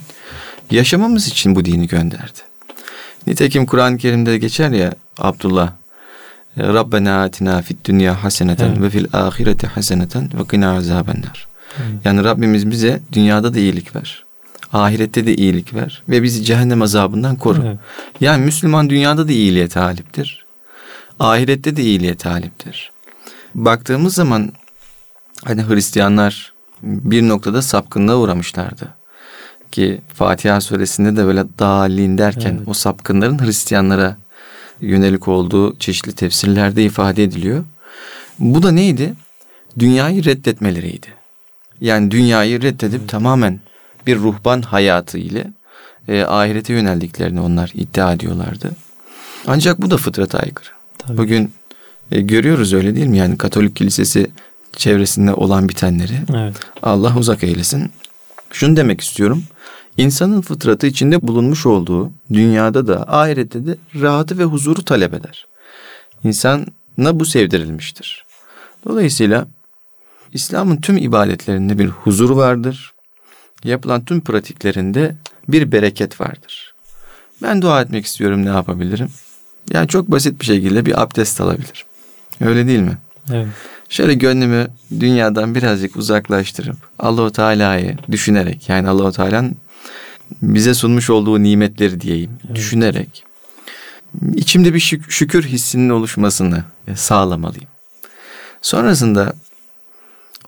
[0.70, 2.38] yaşamamız için bu dini gönderdi.
[3.26, 5.72] Nitekim Kur'an-ı Kerim'de geçer ya Abdullah
[6.56, 8.80] e, Rabbena atina fid dünya haseneten evet.
[8.80, 11.46] ve fil ahireti haseneten ve qina azabennar.
[12.04, 14.24] Yani Rabbimiz bize dünyada da iyilik ver.
[14.72, 17.62] Ahirette de iyilik ver ve bizi cehennem azabından koru.
[17.66, 17.78] Evet.
[18.20, 20.44] Yani Müslüman dünyada da iyiliğe taliptir.
[21.20, 22.92] Ahirette de iyiliğe taliptir.
[23.54, 24.52] Baktığımız zaman
[25.44, 28.88] hani Hristiyanlar bir noktada sapkınlığa uğramışlardı.
[29.72, 32.68] Ki Fatiha suresinde de böyle dalin derken evet.
[32.68, 34.16] o sapkınların Hristiyanlara
[34.80, 37.64] yönelik olduğu çeşitli tefsirlerde ifade ediliyor.
[38.38, 39.14] Bu da neydi?
[39.78, 41.06] Dünyayı reddetmeleriydi.
[41.80, 43.10] Yani dünyayı reddedip evet.
[43.10, 43.60] tamamen
[44.06, 45.46] bir ruhban hayatı ile
[46.08, 48.70] e, ahirete yöneldiklerini onlar iddia ediyorlardı.
[49.46, 50.68] Ancak bu da fıtrata aykırı.
[50.98, 51.18] Tabii.
[51.18, 51.52] Bugün
[52.10, 53.18] e, görüyoruz öyle değil mi?
[53.18, 54.30] Yani Katolik Kilisesi
[54.76, 56.18] çevresinde olan bitenleri.
[56.36, 56.56] Evet.
[56.82, 57.92] Allah uzak eylesin.
[58.50, 59.44] Şunu demek istiyorum.
[59.96, 65.46] İnsanın fıtratı içinde bulunmuş olduğu dünyada da ahirette de rahatı ve huzuru talep eder.
[66.24, 68.24] İnsana bu sevdirilmiştir.
[68.88, 69.46] Dolayısıyla
[70.32, 72.92] İslam'ın tüm ibadetlerinde bir huzur vardır.
[73.64, 75.16] Yapılan tüm pratiklerinde
[75.48, 76.74] bir bereket vardır.
[77.42, 79.08] Ben dua etmek istiyorum ne yapabilirim?
[79.72, 81.86] Yani çok basit bir şekilde bir abdest alabilirim.
[82.40, 82.98] Öyle değil mi?
[83.32, 83.46] Evet.
[83.88, 84.68] Şöyle gönlümü
[85.01, 89.57] dünyadan birazcık uzaklaştırıp Allahu Teala'yı düşünerek yani Allahu Teala'nın
[90.42, 92.57] bize sunmuş olduğu nimetleri diyeyim evet.
[92.57, 93.25] düşünerek
[94.35, 97.68] içimde bir şükür hissinin oluşmasını sağlamalıyım.
[98.62, 99.33] Sonrasında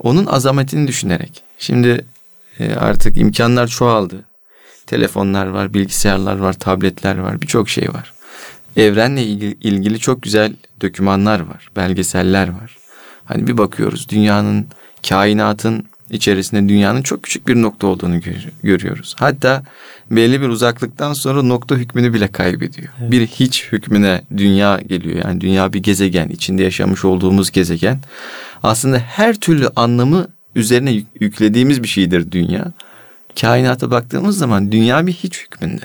[0.01, 2.05] onun azametini düşünerek şimdi
[2.59, 4.24] e, artık imkanlar çoğaldı.
[4.87, 8.12] Telefonlar var, bilgisayarlar var, tabletler var, birçok şey var.
[8.77, 12.77] Evrenle ilgili çok güzel dokümanlar var, belgeseller var.
[13.28, 14.66] Hani bir bakıyoruz dünyanın,
[15.08, 18.20] kainatın içerisinde dünyanın çok küçük bir nokta olduğunu
[18.62, 19.14] görüyoruz.
[19.18, 19.62] Hatta
[20.10, 22.88] belli bir uzaklıktan sonra nokta hükmünü bile kaybediyor.
[23.00, 23.12] Evet.
[23.12, 25.24] Bir hiç hükmüne dünya geliyor.
[25.24, 27.98] Yani dünya bir gezegen, içinde yaşamış olduğumuz gezegen.
[28.62, 32.72] Aslında her türlü anlamı üzerine yüklediğimiz bir şeydir dünya.
[33.40, 35.84] Kainata baktığımız zaman dünya bir hiç hükmünde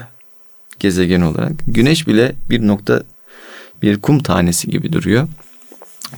[0.80, 1.52] gezegen olarak.
[1.68, 3.04] Güneş bile bir nokta
[3.82, 5.28] bir kum tanesi gibi duruyor.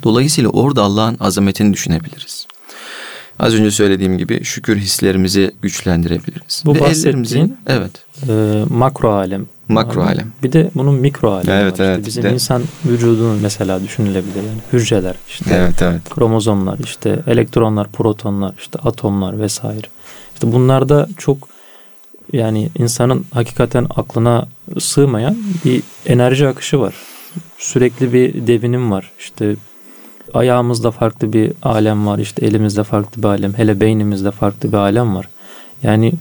[0.04, 2.48] Dolayısıyla orada Allah'ın azametini düşünebiliriz.
[3.40, 6.64] Az önce söylediğim gibi şükür hislerimizi güçlendirebiliriz.
[6.66, 7.92] Bu Ve bahsettiğin evet.
[8.30, 9.46] E, makro alem.
[9.68, 10.14] Makro alem.
[10.14, 10.32] alem.
[10.44, 11.86] Bir de bunun mikro alemi evet, var.
[11.86, 12.34] Evet, işte bizim de.
[12.34, 14.36] insan vücudunun mesela düşünülebilir.
[14.36, 16.10] Yani hücreler, işte evet, evet.
[16.10, 19.88] kromozomlar, işte elektronlar, protonlar, işte atomlar vesaire.
[20.34, 21.48] İşte bunlarda çok
[22.34, 24.48] yani insanın hakikaten aklına
[24.80, 26.94] sığmayan bir enerji akışı var.
[27.58, 29.12] Sürekli bir devinim var.
[29.20, 29.56] İşte
[30.34, 32.20] ayağımızda farklı bir alem var.
[32.20, 33.54] işte elimizde farklı bir alem.
[33.54, 35.28] Hele beynimizde farklı bir alem var.
[35.84, 36.14] Yani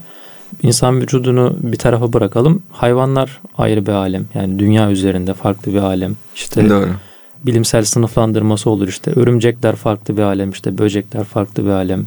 [0.63, 2.63] insan vücudunu bir tarafa bırakalım.
[2.71, 4.27] Hayvanlar ayrı bir alem.
[4.35, 6.17] Yani dünya üzerinde farklı bir alem.
[6.35, 6.89] İşte Doğru.
[7.47, 9.11] bilimsel sınıflandırması olur işte.
[9.11, 10.51] Örümcekler farklı bir alem.
[10.51, 12.07] işte böcekler farklı bir alem.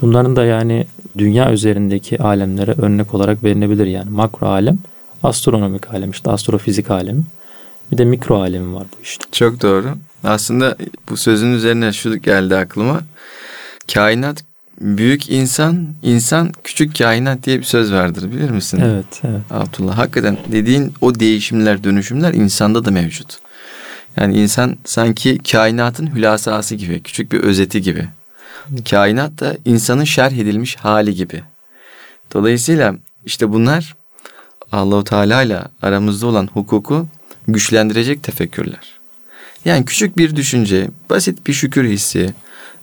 [0.00, 0.86] Bunların da yani
[1.18, 4.78] dünya üzerindeki alemlere örnek olarak verilebilir yani makro alem,
[5.22, 7.22] astronomik alem işte astrofizik alemi.
[7.92, 9.24] Bir de mikro alemi var bu işte.
[9.32, 9.88] Çok doğru.
[10.24, 10.76] Aslında
[11.10, 13.00] bu sözün üzerine şu geldi aklıma.
[13.94, 14.44] Kainat
[14.80, 18.80] büyük insan, insan küçük kainat diye bir söz vardır bilir misin?
[18.84, 19.40] Evet, evet.
[19.50, 23.38] Abdullah hakikaten dediğin o değişimler, dönüşümler insanda da mevcut.
[24.16, 28.08] Yani insan sanki kainatın hülasası gibi, küçük bir özeti gibi.
[28.90, 31.42] Kainat da insanın şerh edilmiş hali gibi.
[32.34, 32.94] Dolayısıyla
[33.24, 33.94] işte bunlar
[34.72, 37.06] Allahu Teala ile aramızda olan hukuku
[37.48, 38.98] güçlendirecek tefekkürler.
[39.64, 42.34] Yani küçük bir düşünce, basit bir şükür hissi,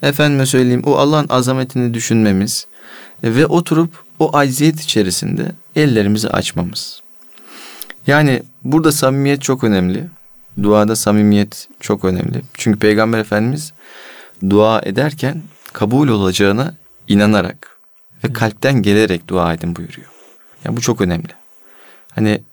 [0.01, 2.67] efendime söyleyeyim o Allah'ın azametini düşünmemiz
[3.23, 7.01] ve oturup o acziyet içerisinde ellerimizi açmamız.
[8.07, 10.09] Yani burada samimiyet çok önemli.
[10.63, 12.41] Duada samimiyet çok önemli.
[12.53, 13.73] Çünkü Peygamber Efendimiz
[14.49, 15.41] dua ederken
[15.73, 16.75] kabul olacağına
[17.07, 17.77] inanarak
[18.23, 20.07] ve kalpten gelerek dua edin buyuruyor.
[20.65, 21.31] Yani bu çok önemli.
[22.11, 22.43] Hani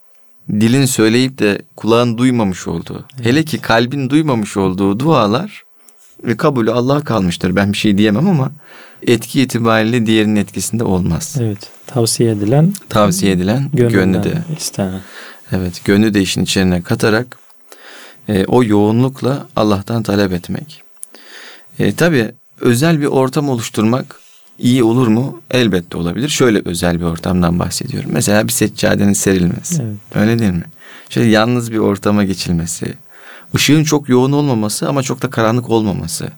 [0.49, 3.27] dilin söyleyip de kulağın duymamış olduğu, evet.
[3.27, 5.65] hele ki kalbin duymamış olduğu dualar
[6.25, 7.57] ve kabulü Allah'a kalmıştır.
[7.57, 8.53] Ben bir şey diyemem ama
[9.07, 11.37] etki itibariyle diğerinin etkisinde olmaz.
[11.41, 11.71] Evet.
[11.87, 15.01] Tavsiye edilen tavsiye edilen gönlü de istenen.
[15.53, 17.39] Evet, gönlü de işin içine katarak
[18.29, 20.83] e, o yoğunlukla Allah'tan talep etmek.
[21.79, 24.20] E, tabii özel bir ortam oluşturmak
[24.61, 25.41] iyi olur mu?
[25.51, 26.29] Elbette olabilir.
[26.29, 28.11] Şöyle özel bir ortamdan bahsediyorum.
[28.13, 29.83] Mesela bir seccadenin serilmesi.
[29.83, 29.97] Evet.
[30.15, 30.65] Öyle değil mi?
[31.11, 32.95] Şöyle yalnız bir ortama geçilmesi.
[33.55, 36.29] Işığın çok yoğun olmaması ama çok da karanlık olmaması.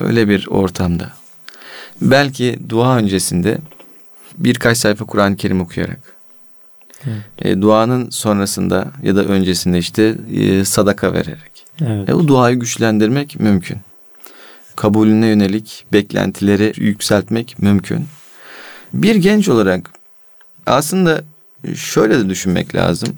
[0.00, 1.10] Öyle bir ortamda.
[2.00, 3.58] Belki dua öncesinde
[4.38, 6.00] birkaç sayfa Kur'an-ı Kerim okuyarak.
[7.06, 7.22] Evet.
[7.38, 11.66] E, duanın sonrasında ya da öncesinde işte e, sadaka vererek.
[11.80, 12.08] Evet.
[12.08, 13.78] E, o duayı güçlendirmek mümkün.
[14.76, 18.06] Kabulüne yönelik beklentileri yükseltmek mümkün.
[18.94, 19.90] Bir genç olarak
[20.66, 21.24] aslında
[21.74, 23.16] şöyle de düşünmek lazım.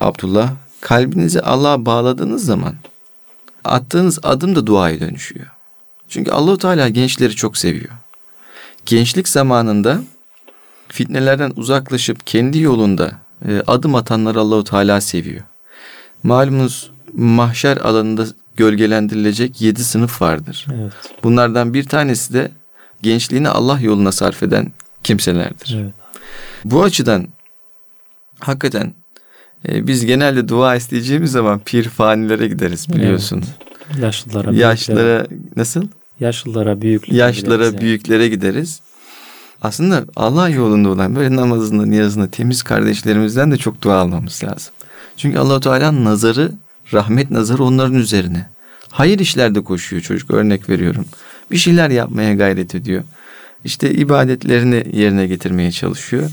[0.00, 2.74] Abdullah, kalbinizi Allah'a bağladığınız zaman
[3.64, 5.46] attığınız adım da duaya dönüşüyor.
[6.08, 7.90] Çünkü Allahu Teala gençleri çok seviyor.
[8.86, 10.02] Gençlik zamanında
[10.88, 13.12] fitnelerden uzaklaşıp kendi yolunda
[13.48, 15.42] e, adım atanları Allahu Teala seviyor.
[16.22, 20.66] Malumunuz mahşer alanında gölgelendirilecek yedi sınıf vardır.
[20.74, 20.92] Evet.
[21.22, 22.50] Bunlardan bir tanesi de
[23.02, 24.72] gençliğini Allah yoluna sarf eden
[25.04, 25.76] kimselerdir.
[25.82, 25.94] Evet.
[26.64, 27.28] Bu açıdan
[28.38, 28.94] hakikaten
[29.68, 33.44] e, biz genelde dua isteyeceğimiz zaman pir fanilere gideriz biliyorsun.
[34.00, 35.88] Yaşlılara, büyüklere, Yaşlılara nasıl?
[36.20, 37.80] yaşlılara, büyüklere Yaşlılara, gideriz yani.
[37.82, 38.80] büyüklere gideriz.
[39.62, 44.72] Aslında Allah yolunda olan böyle namazında, niyazında temiz kardeşlerimizden de çok dua almamız lazım.
[45.16, 46.52] Çünkü Allahu Teala'nın nazarı,
[46.92, 48.48] rahmet nazarı onların üzerine.
[48.90, 51.04] Hayır işlerde koşuyor çocuk örnek veriyorum.
[51.50, 53.02] Bir şeyler yapmaya gayret ediyor.
[53.64, 56.30] İşte ibadetlerini yerine getirmeye çalışıyor.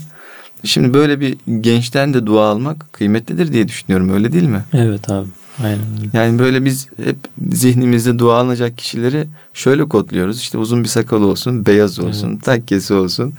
[0.64, 4.64] Şimdi böyle bir gençten de dua almak kıymetlidir diye düşünüyorum öyle değil mi?
[4.72, 5.28] Evet abi.
[5.62, 5.78] Aynen.
[6.12, 7.16] Yani böyle biz hep
[7.52, 10.40] zihnimizde dua alınacak kişileri şöyle kodluyoruz.
[10.40, 13.34] İşte uzun bir sakalı olsun, beyaz olsun, takkesi olsun.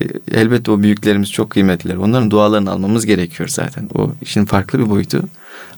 [0.00, 0.04] E,
[0.40, 1.96] elbette o büyüklerimiz çok kıymetliler.
[1.96, 3.88] Onların dualarını almamız gerekiyor zaten.
[3.94, 5.22] O işin farklı bir boyutu.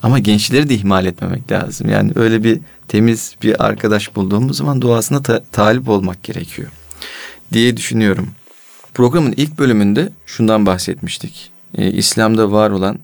[0.02, 1.88] Ama gençleri de ihmal etmemek lazım.
[1.88, 6.68] Yani öyle bir temiz bir arkadaş bulduğumuz zaman duasına ta- talip olmak gerekiyor
[7.52, 8.28] diye düşünüyorum.
[8.94, 11.50] Programın ilk bölümünde şundan bahsetmiştik.
[11.78, 12.98] E, İslam'da var olan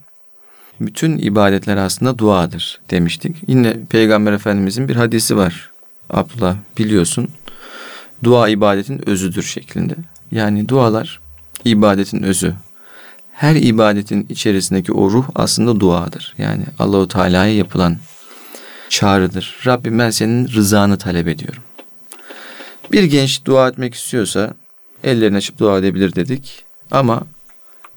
[0.81, 3.37] bütün ibadetler aslında duadır demiştik.
[3.47, 5.71] Yine Peygamber Efendimizin bir hadisi var.
[6.11, 7.29] Abdullah biliyorsun.
[8.25, 9.95] Dua ibadetin özüdür şeklinde.
[10.33, 11.21] Yani dualar
[11.65, 12.55] ibadetin özü.
[13.33, 16.35] Her ibadetin içerisindeki o ruh aslında duadır.
[16.39, 17.97] Yani Allahu Teala'ya yapılan
[18.89, 19.57] çağrıdır.
[19.67, 21.63] Rabbim ben senin rızanı talep ediyorum.
[22.93, 24.55] Bir genç dua etmek istiyorsa
[25.05, 26.65] ellerini açıp dua edebilir dedik.
[26.91, 27.23] Ama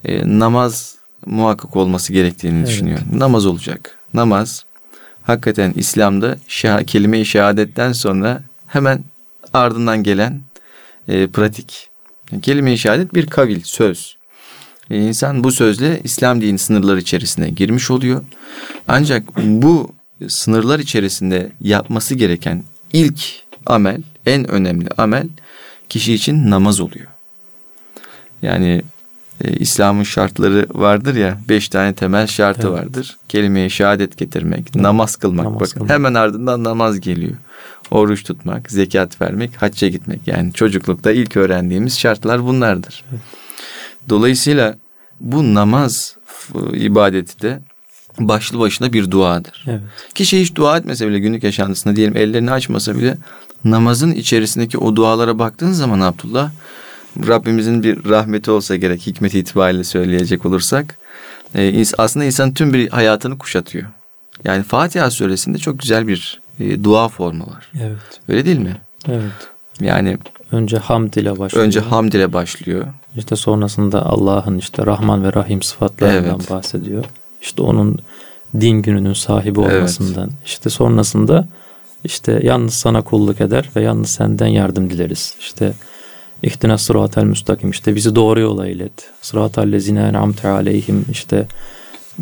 [0.05, 2.67] e, namaz muhakkak olması gerektiğini Evet.
[2.67, 3.07] düşünüyorum.
[3.13, 3.97] Namaz olacak.
[4.13, 4.65] Namaz
[5.23, 9.03] hakikaten İslam'da şah, kelime-i şehadetten sonra hemen
[9.53, 10.41] ardından gelen
[11.07, 11.89] e, pratik.
[12.41, 14.17] Kelime-i şehadet bir kavil, söz.
[14.89, 18.23] E, insan bu sözle İslam dini sınırları içerisine girmiş oluyor.
[18.87, 19.91] Ancak bu
[20.27, 23.19] sınırlar içerisinde yapması gereken ilk
[23.65, 25.27] amel, en önemli amel
[25.89, 27.07] kişi için namaz oluyor.
[28.41, 28.81] Yani
[29.43, 32.71] e, İslam'ın şartları vardır ya, beş tane temel şartı Evet.
[32.79, 33.17] vardır.
[33.29, 35.45] Kelime-i şehadet getirmek, namaz kılmak.
[35.45, 35.89] Namaz Bakın kılmak.
[35.89, 37.33] hemen ardından namaz geliyor.
[37.91, 40.27] Oruç tutmak, zekat vermek, hacca gitmek.
[40.27, 43.03] Yani çocuklukta ilk öğrendiğimiz şartlar bunlardır.
[44.09, 44.77] Dolayısıyla
[45.19, 46.15] bu namaz
[46.73, 47.59] ibadeti de
[48.19, 49.65] başlı başına bir duadır.
[49.67, 49.81] Evet.
[50.15, 53.17] Kişi hiç dua etmese bile günlük yaşantısında diyelim ellerini açmasa bile
[53.63, 56.51] namazın içerisindeki o dualara baktığın zaman Abdullah
[57.27, 60.97] Rabbimizin bir rahmeti olsa gerek hikmeti itibariyle söyleyecek olursak
[61.55, 63.85] e, aslında insanın tüm bir hayatını kuşatıyor.
[64.43, 67.71] Yani Fatiha suresinde çok güzel bir e, dua formu var.
[67.81, 68.19] Evet.
[68.29, 68.77] Öyle değil mi?
[69.07, 69.31] Evet.
[69.81, 70.17] Yani
[70.51, 71.65] Önce hamd ile başlıyor.
[71.65, 72.85] önce hamd ile başlıyor.
[73.17, 76.49] İşte sonrasında Allah'ın işte Rahman ve Rahim sıfatlarından Evet.
[76.49, 77.05] bahsediyor.
[77.41, 77.99] İşte onun
[78.61, 79.73] din gününün sahibi Evet.
[79.73, 80.29] olmasından.
[80.45, 81.47] İşte sonrasında
[82.03, 85.35] işte yalnız sana kulluk eder ve yalnız senden yardım dileriz.
[85.39, 85.73] İşte
[86.43, 88.91] İhtina sıratel müstakim işte bizi doğru yola ilet.
[89.21, 91.47] Sıratel lezine en'amte aleyhim işte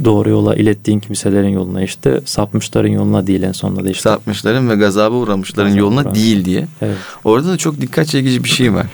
[0.06, 4.01] doğru yola ilettiğin kimselerin yoluna işte sapmışların yoluna değil en sonunda da işte.
[4.10, 6.19] Sapmışların ve gazaba uğramışların Gazaba yoluna uğramış.
[6.19, 6.67] değil diye.
[6.82, 6.97] Evet.
[7.23, 8.86] Orada da çok dikkat çekici bir şey var.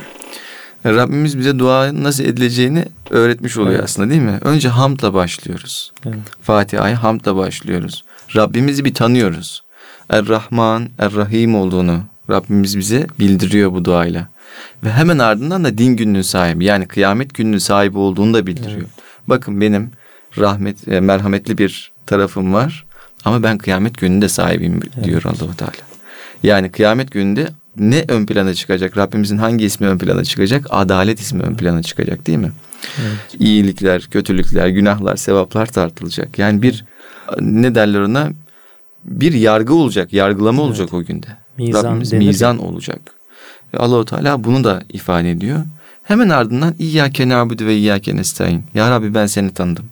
[0.85, 3.83] Rabbimiz bize duanın nasıl edileceğini öğretmiş oluyor Evet.
[3.83, 4.39] aslında değil mi?
[4.41, 5.91] Önce hamdla başlıyoruz.
[6.05, 6.15] evet.
[6.41, 8.03] Fatiha'ya hamdla başlıyoruz.
[8.35, 9.61] Rabbimizi bir tanıyoruz.
[10.09, 11.99] Er-Rahman, Er-Rahim olduğunu
[12.31, 14.27] Rabbimiz bize bildiriyor bu duayla.
[14.83, 18.77] Ve hemen ardından da din gününün sahibi yani kıyamet gününün sahibi olduğunu da bildiriyor.
[18.77, 18.89] Evet.
[19.27, 19.91] Bakın benim
[20.37, 22.85] rahmet e, merhametli bir tarafım var
[23.25, 25.71] ama ben kıyamet gününde sahibiyim diyor Allahu Teala.
[26.43, 28.97] Yani kıyamet gününde ne ön plana çıkacak?
[28.97, 30.67] Rabbimizin hangi ismi ön plana çıkacak?
[30.69, 32.51] Adalet ismi ön plana çıkacak değil mi?
[33.01, 33.41] Evet.
[33.41, 36.39] iyilikler, kötülükler, günahlar, sevaplar tartılacak.
[36.39, 36.85] Yani bir
[37.39, 38.31] ne derler ona?
[39.03, 41.27] Bir yargı olacak, yargılama olacak o günde.
[41.67, 42.27] Mizan Rabbimiz denir.
[42.27, 42.99] mizan olacak.
[43.73, 45.59] Ve Allahu Teala bunu da ifade ediyor.
[46.03, 48.63] Hemen ardından İyyâke nâbudu ve İyyâke nestaîn.
[48.73, 49.85] Ya Rabbi ben seni tanıdım.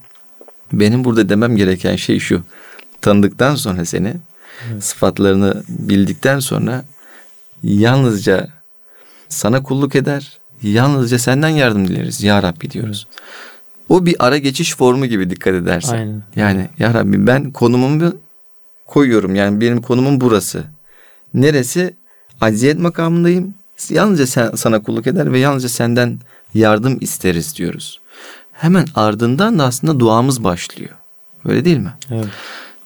[0.73, 2.43] Benim burada demem gereken şey şu.
[3.01, 4.13] Tanıdıktan sonra seni,
[4.71, 4.83] evet.
[4.83, 6.83] sıfatlarını bildikten sonra
[7.63, 8.47] yalnızca
[9.29, 13.07] sana kulluk eder, yalnızca senden yardım dileriz ya Rabbi diyoruz.
[13.89, 15.97] O bir ara geçiş formu gibi dikkat edersen.
[15.97, 16.23] Aynen.
[16.35, 18.13] Yani ya Rabbi ben konumumu
[18.85, 19.35] koyuyorum.
[19.35, 20.63] Yani benim konumum burası.
[21.33, 21.95] Neresi?
[22.41, 23.53] Acziyet makamındayım.
[23.89, 26.19] Yalnızca sen, sana kulluk eder ve yalnızca senden
[26.53, 27.99] yardım isteriz diyoruz.
[28.53, 30.91] Hemen ardından da aslında duamız başlıyor.
[31.45, 31.93] Öyle değil mi?
[32.11, 32.27] Evet.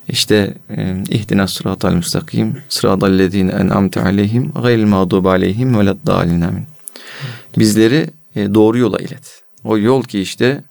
[0.07, 6.65] İşte e, ihdina sıratal müstakim sıratal lezine en'amte aleyhim gayril mağdubi aleyhim ve leddalin amin.
[7.57, 9.43] Bizleri e, doğru yola ilet.
[9.63, 10.63] O yol ki işte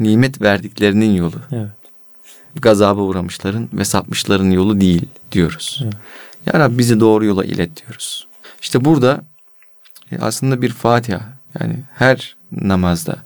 [0.00, 1.36] nimet verdiklerinin yolu.
[1.52, 1.68] Evet.
[2.54, 5.80] Gazaba uğramışların ve sapmışların yolu değil diyoruz.
[5.84, 5.94] Evet.
[6.46, 8.26] Ya Rabbi bizi doğru yola ilet diyoruz.
[8.62, 9.20] İşte burada
[10.12, 11.20] e, aslında bir Fatiha
[11.60, 13.16] yani her namazda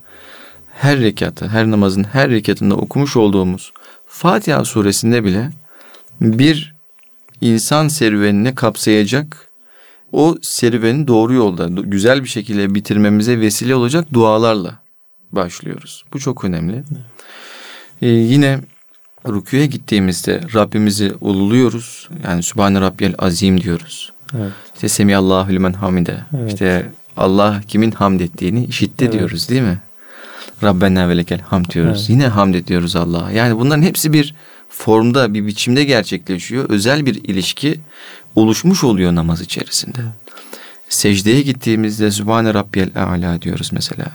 [0.75, 3.73] her rekatı, her namazın her rekatında okumuş olduğumuz
[4.07, 5.51] Fatiha suresinde bile
[6.21, 6.75] bir
[7.41, 9.49] insan serüvenini kapsayacak
[10.13, 14.79] o serüveni doğru yolda güzel bir şekilde bitirmemize vesile olacak dualarla
[15.33, 16.05] başlıyoruz.
[16.13, 16.83] Bu çok önemli.
[18.03, 18.61] Ee, yine
[19.29, 22.09] rüküye gittiğimizde Rabbimizi ululuyoruz.
[22.25, 24.13] Yani Sübhane Rabbiyel Azim diyoruz.
[24.37, 24.53] Evet.
[24.75, 26.17] İşte Semiyallahu limen hamide.
[26.39, 26.53] Evet.
[26.53, 29.13] İşte Allah kimin hamd ettiğini işitti evet.
[29.13, 29.79] diyoruz değil mi?
[30.63, 31.99] Rabbena ve lekel hamd diyoruz.
[31.99, 32.11] Evet.
[32.11, 33.31] Yine hamd ediyoruz Allah'a.
[33.31, 34.35] Yani bunların hepsi bir
[34.69, 36.71] formda, bir biçimde gerçekleşiyor.
[36.71, 37.81] Özel bir ilişki
[38.37, 39.99] oluşmuş oluyor namaz içerisinde.
[40.95, 44.07] Secdeye gittiğimizde Sübhane Rabbiyel A'la diyoruz mesela.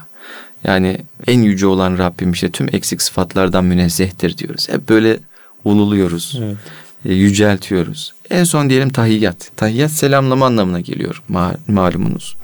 [0.63, 4.69] Yani en yüce olan Rabbim işte tüm eksik sıfatlardan münezzehtir diyoruz.
[4.69, 5.19] Hep böyle
[5.63, 6.39] ululuyoruz.
[6.43, 6.57] Evet.
[7.05, 8.13] E, yüceltiyoruz.
[8.29, 9.51] En son diyelim tahiyyat.
[9.55, 11.23] Tahiyyat selamlama anlamına geliyor
[11.67, 12.35] malumunuz.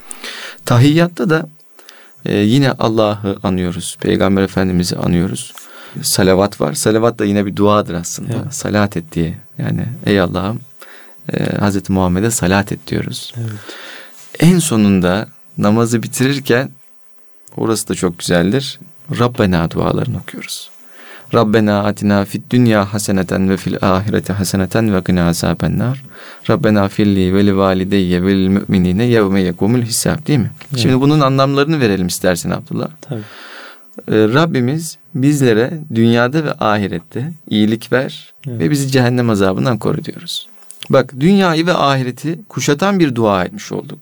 [0.65, 1.48] Tahiyyatta da
[2.26, 3.98] ee, yine Allah'ı anıyoruz.
[4.02, 5.54] Peygamber Efendimiz'i anıyoruz.
[6.02, 6.74] Salavat var.
[6.74, 8.34] Salavat da yine bir duadır aslında.
[8.34, 8.54] Evet.
[8.54, 9.38] Salat et diye.
[9.58, 10.60] Yani ey Allah'ım
[11.34, 13.34] e, Hazreti Muhammed'e salat et diyoruz.
[13.38, 13.52] Evet.
[14.39, 16.69] En sonunda namazı bitirirken
[17.58, 18.80] orası da çok güzeldir.
[19.19, 20.69] Rabbena dualarını okuyoruz.
[21.34, 26.04] Rabbena atina fid dünya haseneten ve fil ahireti haseneten ve qina azabennar.
[26.50, 30.52] Rabbena filli ve li valideyye ve lil müminine yevme yekumul hisab değil mi?
[30.71, 30.80] Evet.
[30.80, 32.89] Şimdi bunun anlamlarını verelim istersen Abdullah.
[33.02, 33.21] Tabii.
[34.12, 38.60] Ee, Rabbimiz bizlere dünyada ve ahirette iyilik ver evet.
[38.60, 40.48] ve bizi cehennem azabından koru diyoruz.
[40.89, 44.00] Bak dünyayı ve ahireti kuşatan bir dua etmiş olduk.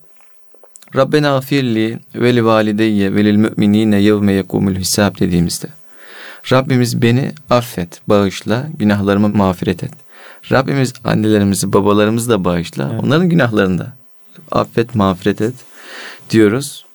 [0.95, 5.67] Rabbena firli ve li valideyye ve lil müminine yevme yekumul hisab dediğimizde
[6.51, 9.91] Rabbimiz beni affet, bağışla, günahlarımı mağfiret et.
[10.51, 12.89] Rabbimiz annelerimizi, babalarımızı da bağışla.
[12.93, 13.03] Evet.
[13.03, 13.93] Onların günahlarını da
[14.51, 15.53] affet, mağfiret et
[16.29, 16.85] diyoruz.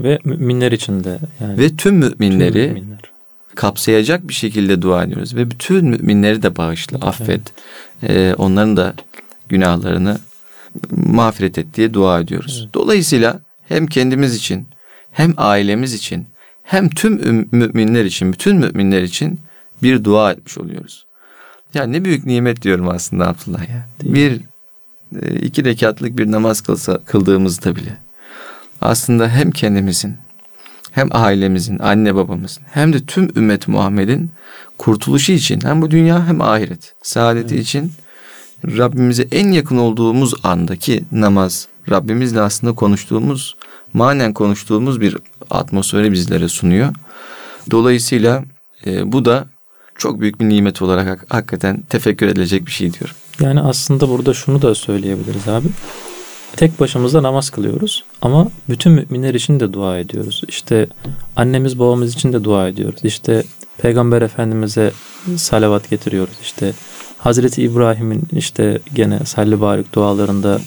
[0.00, 1.18] Ve müminler için de.
[1.40, 1.58] Yani.
[1.58, 3.00] Ve tüm müminleri tüm müminler.
[3.54, 5.36] kapsayacak bir şekilde dua ediyoruz.
[5.36, 7.40] Ve bütün müminleri de bağışla, affet.
[8.02, 8.10] Evet.
[8.10, 8.94] Ee, onların da
[9.48, 10.18] günahlarını
[10.90, 12.60] mağfiret et diye dua ediyoruz.
[12.62, 12.74] Evet.
[12.74, 14.66] Dolayısıyla hem kendimiz için
[15.12, 16.26] hem ailemiz için
[16.62, 17.14] hem tüm
[17.52, 19.40] müminler için, bütün müminler için
[19.82, 21.06] bir dua etmiş oluyoruz.
[21.74, 23.88] Ya ne büyük nimet diyorum aslında Abdullah ya.
[24.00, 24.40] Değil bir
[25.22, 27.98] e, iki rekatlık bir namaz kılsa, kıldığımızda bile
[28.80, 30.16] aslında hem kendimizin
[30.92, 34.30] hem ailemizin, anne babamızın hem de tüm ümmet Muhammed'in
[34.78, 37.64] kurtuluşu için hem bu dünya hem ahiret saadeti evet.
[37.64, 37.92] için
[38.64, 43.56] Rabbimize en yakın olduğumuz andaki namaz, Rabbimizle aslında konuştuğumuz,
[43.94, 45.16] manen konuştuğumuz bir
[45.50, 46.94] atmosferi bizlere sunuyor.
[47.70, 48.44] Dolayısıyla
[48.86, 49.46] e, bu da
[49.98, 53.16] çok büyük bir nimet olarak hakikaten tefekkür edilecek bir şey diyorum.
[53.40, 55.68] Yani aslında burada şunu da söyleyebiliriz abi.
[56.56, 60.42] Tek başımıza namaz kılıyoruz ama bütün müminler için de dua ediyoruz.
[60.48, 60.88] İşte
[61.36, 63.00] annemiz babamız için de dua ediyoruz.
[63.04, 63.44] İşte
[63.78, 64.92] Peygamber Efendimiz'e
[65.36, 66.34] salavat getiriyoruz.
[66.42, 66.72] İşte
[67.18, 70.60] Hazreti İbrahim'in işte gene salli barik dualarında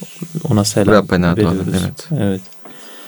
[0.50, 1.66] ona selam Rabbena veriyoruz.
[1.66, 2.08] Dualar, evet.
[2.20, 2.40] evet.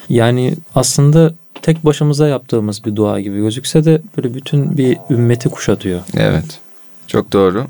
[0.08, 6.00] Yani aslında tek başımıza yaptığımız bir dua gibi gözükse de böyle bütün bir ümmeti kuşatıyor.
[6.16, 6.61] Evet.
[7.07, 7.66] Çok doğru.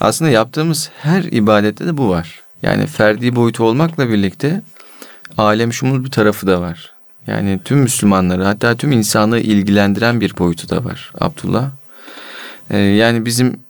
[0.00, 2.40] Aslında yaptığımız her ibadette de bu var.
[2.62, 4.62] Yani ferdi boyutu olmakla birlikte
[5.38, 6.92] alem şumul bir tarafı da var.
[7.26, 11.70] Yani tüm Müslümanları hatta tüm insanlığı ilgilendiren bir boyutu da var Abdullah.
[12.70, 13.60] Ee, yani bizim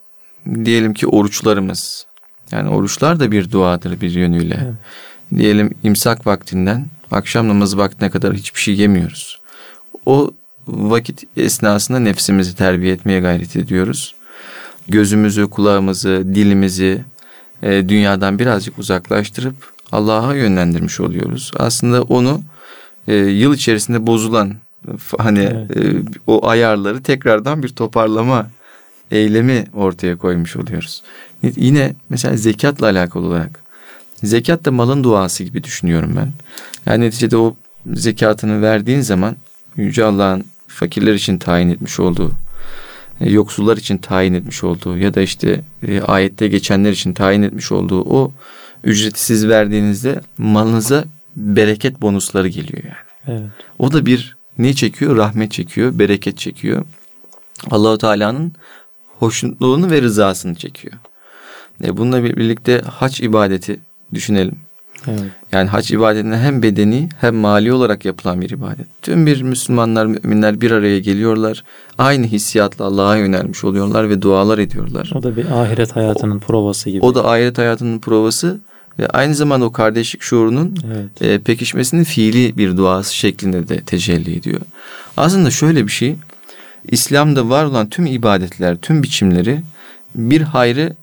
[0.64, 2.06] diyelim ki oruçlarımız.
[2.52, 4.58] Yani oruçlar da bir duadır bir yönüyle.
[4.62, 4.74] Evet.
[5.36, 9.40] Diyelim imsak vaktinden akşam namazı vaktine kadar hiçbir şey yemiyoruz.
[10.06, 10.30] O
[10.68, 14.14] vakit esnasında nefsimizi terbiye etmeye gayret ediyoruz.
[14.88, 17.04] Gözümüzü, kulağımızı, dilimizi
[17.62, 19.54] e, dünyadan birazcık uzaklaştırıp
[19.92, 21.50] Allah'a yönlendirmiş oluyoruz.
[21.56, 22.40] Aslında onu
[23.08, 24.54] e, yıl içerisinde bozulan
[25.18, 25.76] hani evet.
[25.76, 28.50] e, o ayarları tekrardan bir toparlama
[29.10, 31.02] eylemi ortaya koymuş oluyoruz.
[31.42, 33.60] Yine mesela zekatla alakalı olarak
[34.24, 36.32] zekat da malın duası gibi düşünüyorum ben.
[36.86, 39.36] Yani neticede o zekatını verdiğin zaman
[39.76, 42.32] Yüce Allah'ın fakirler için tayin etmiş olduğu,
[43.20, 47.72] e, yoksullar için tayin etmiş olduğu ya da işte e, ayette geçenler için tayin etmiş
[47.72, 48.32] olduğu o
[48.84, 51.04] ücreti siz verdiğinizde malınıza
[51.36, 53.38] bereket bonusları geliyor yani.
[53.40, 53.50] Evet.
[53.78, 55.16] O da bir ne çekiyor?
[55.16, 56.84] Rahmet çekiyor, bereket çekiyor.
[57.70, 58.52] Allahu Teala'nın
[59.18, 60.94] hoşnutluğunu ve rızasını çekiyor.
[61.84, 63.80] E bununla birlikte hac ibadeti
[64.14, 64.56] düşünelim.
[65.06, 65.20] Evet.
[65.52, 68.86] Yani hac ibadetine hem bedeni hem mali olarak yapılan bir ibadet.
[69.02, 71.64] Tüm bir Müslümanlar, müminler bir araya geliyorlar.
[71.98, 75.12] Aynı hissiyatla Allah'a yönelmiş oluyorlar ve dualar ediyorlar.
[75.14, 77.04] O da bir ahiret hayatının o, provası gibi.
[77.04, 78.60] O da ahiret hayatının provası
[78.98, 81.22] ve aynı zamanda o kardeşlik şuurunun evet.
[81.22, 84.60] e, pekişmesinin fiili bir duası şeklinde de tecelli ediyor.
[85.16, 86.16] Aslında şöyle bir şey,
[86.84, 89.60] İslam'da var olan tüm ibadetler, tüm biçimleri
[90.14, 90.96] bir hayrı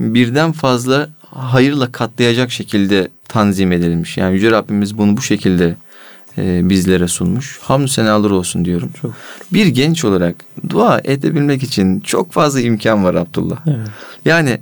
[0.00, 4.16] birden fazla hayırla katlayacak şekilde tanzim edilmiş.
[4.16, 5.74] Yani Yüce Rabbimiz bunu bu şekilde
[6.38, 7.58] e, bizlere sunmuş.
[7.62, 8.90] Hamdü senalar olsun diyorum.
[9.02, 9.14] Çok.
[9.52, 10.34] Bir genç olarak
[10.68, 13.58] dua edebilmek için çok fazla imkan var Abdullah.
[13.66, 13.88] Evet.
[14.24, 14.60] Yani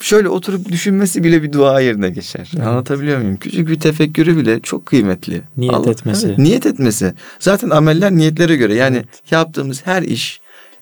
[0.00, 2.50] şöyle oturup düşünmesi bile bir dua yerine geçer.
[2.56, 2.66] Evet.
[2.66, 3.36] Anlatabiliyor muyum?
[3.36, 5.42] Küçük bir tefekkürü bile çok kıymetli.
[5.56, 6.26] Niyet Allah, etmesi.
[6.26, 7.14] Evet, niyet etmesi.
[7.38, 8.74] Zaten ameller niyetlere göre.
[8.74, 9.30] Yani evet.
[9.30, 10.40] yaptığımız her iş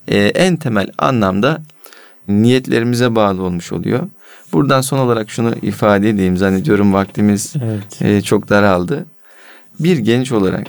[0.09, 1.63] e, en temel anlamda
[2.29, 4.09] niyetlerimize bağlı olmuş oluyor.
[4.53, 6.37] Buradan son olarak şunu ifade edeyim.
[6.37, 8.03] Zannediyorum vaktimiz evet.
[8.03, 9.07] e, çok daraldı.
[9.81, 10.67] Bir genç olarak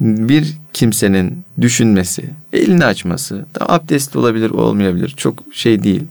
[0.00, 6.02] bir kimsenin düşünmesi, elini açması, abdest olabilir, olmayabilir, çok şey değil.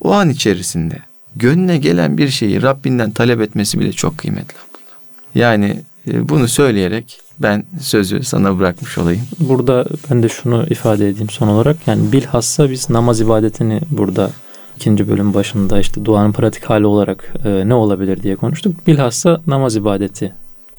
[0.00, 0.98] O an içerisinde
[1.36, 4.54] gönlüne gelen bir şeyi Rabbinden talep etmesi bile çok kıymetli.
[5.34, 5.80] Yani
[6.10, 9.22] e, bunu söyleyerek ben sözü sana bırakmış olayım.
[9.40, 11.76] Burada ben de şunu ifade edeyim son olarak.
[11.86, 14.30] Yani bilhassa biz namaz ibadetini burada
[14.76, 18.86] ikinci bölüm başında işte duanın pratik hali olarak e, ne olabilir diye konuştuk.
[18.86, 20.32] Bilhassa namaz ibadeti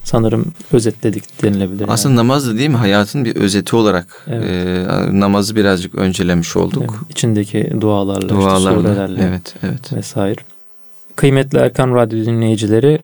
[0.04, 1.86] sanırım özetledik denilebilir.
[1.88, 2.18] Aslında yani.
[2.18, 4.48] namaz da değil mi hayatın bir özeti olarak evet.
[4.48, 4.86] e,
[5.20, 6.84] namazı birazcık öncelemiş olduk.
[6.90, 9.94] Evet, içindeki dualarla, dualarla işte surelerle evet, evet.
[9.94, 10.42] vesaire.
[11.16, 13.00] Kıymetli Erkan Radyo dinleyicileri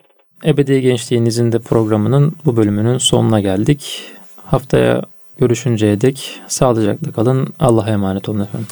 [0.46, 4.02] Ebedi Gençliğinizin de programının bu bölümünün sonuna geldik.
[4.46, 5.02] Haftaya
[5.38, 7.54] görüşünceye dek sağlıcakla kalın.
[7.60, 8.68] Allah'a emanet olun efendim.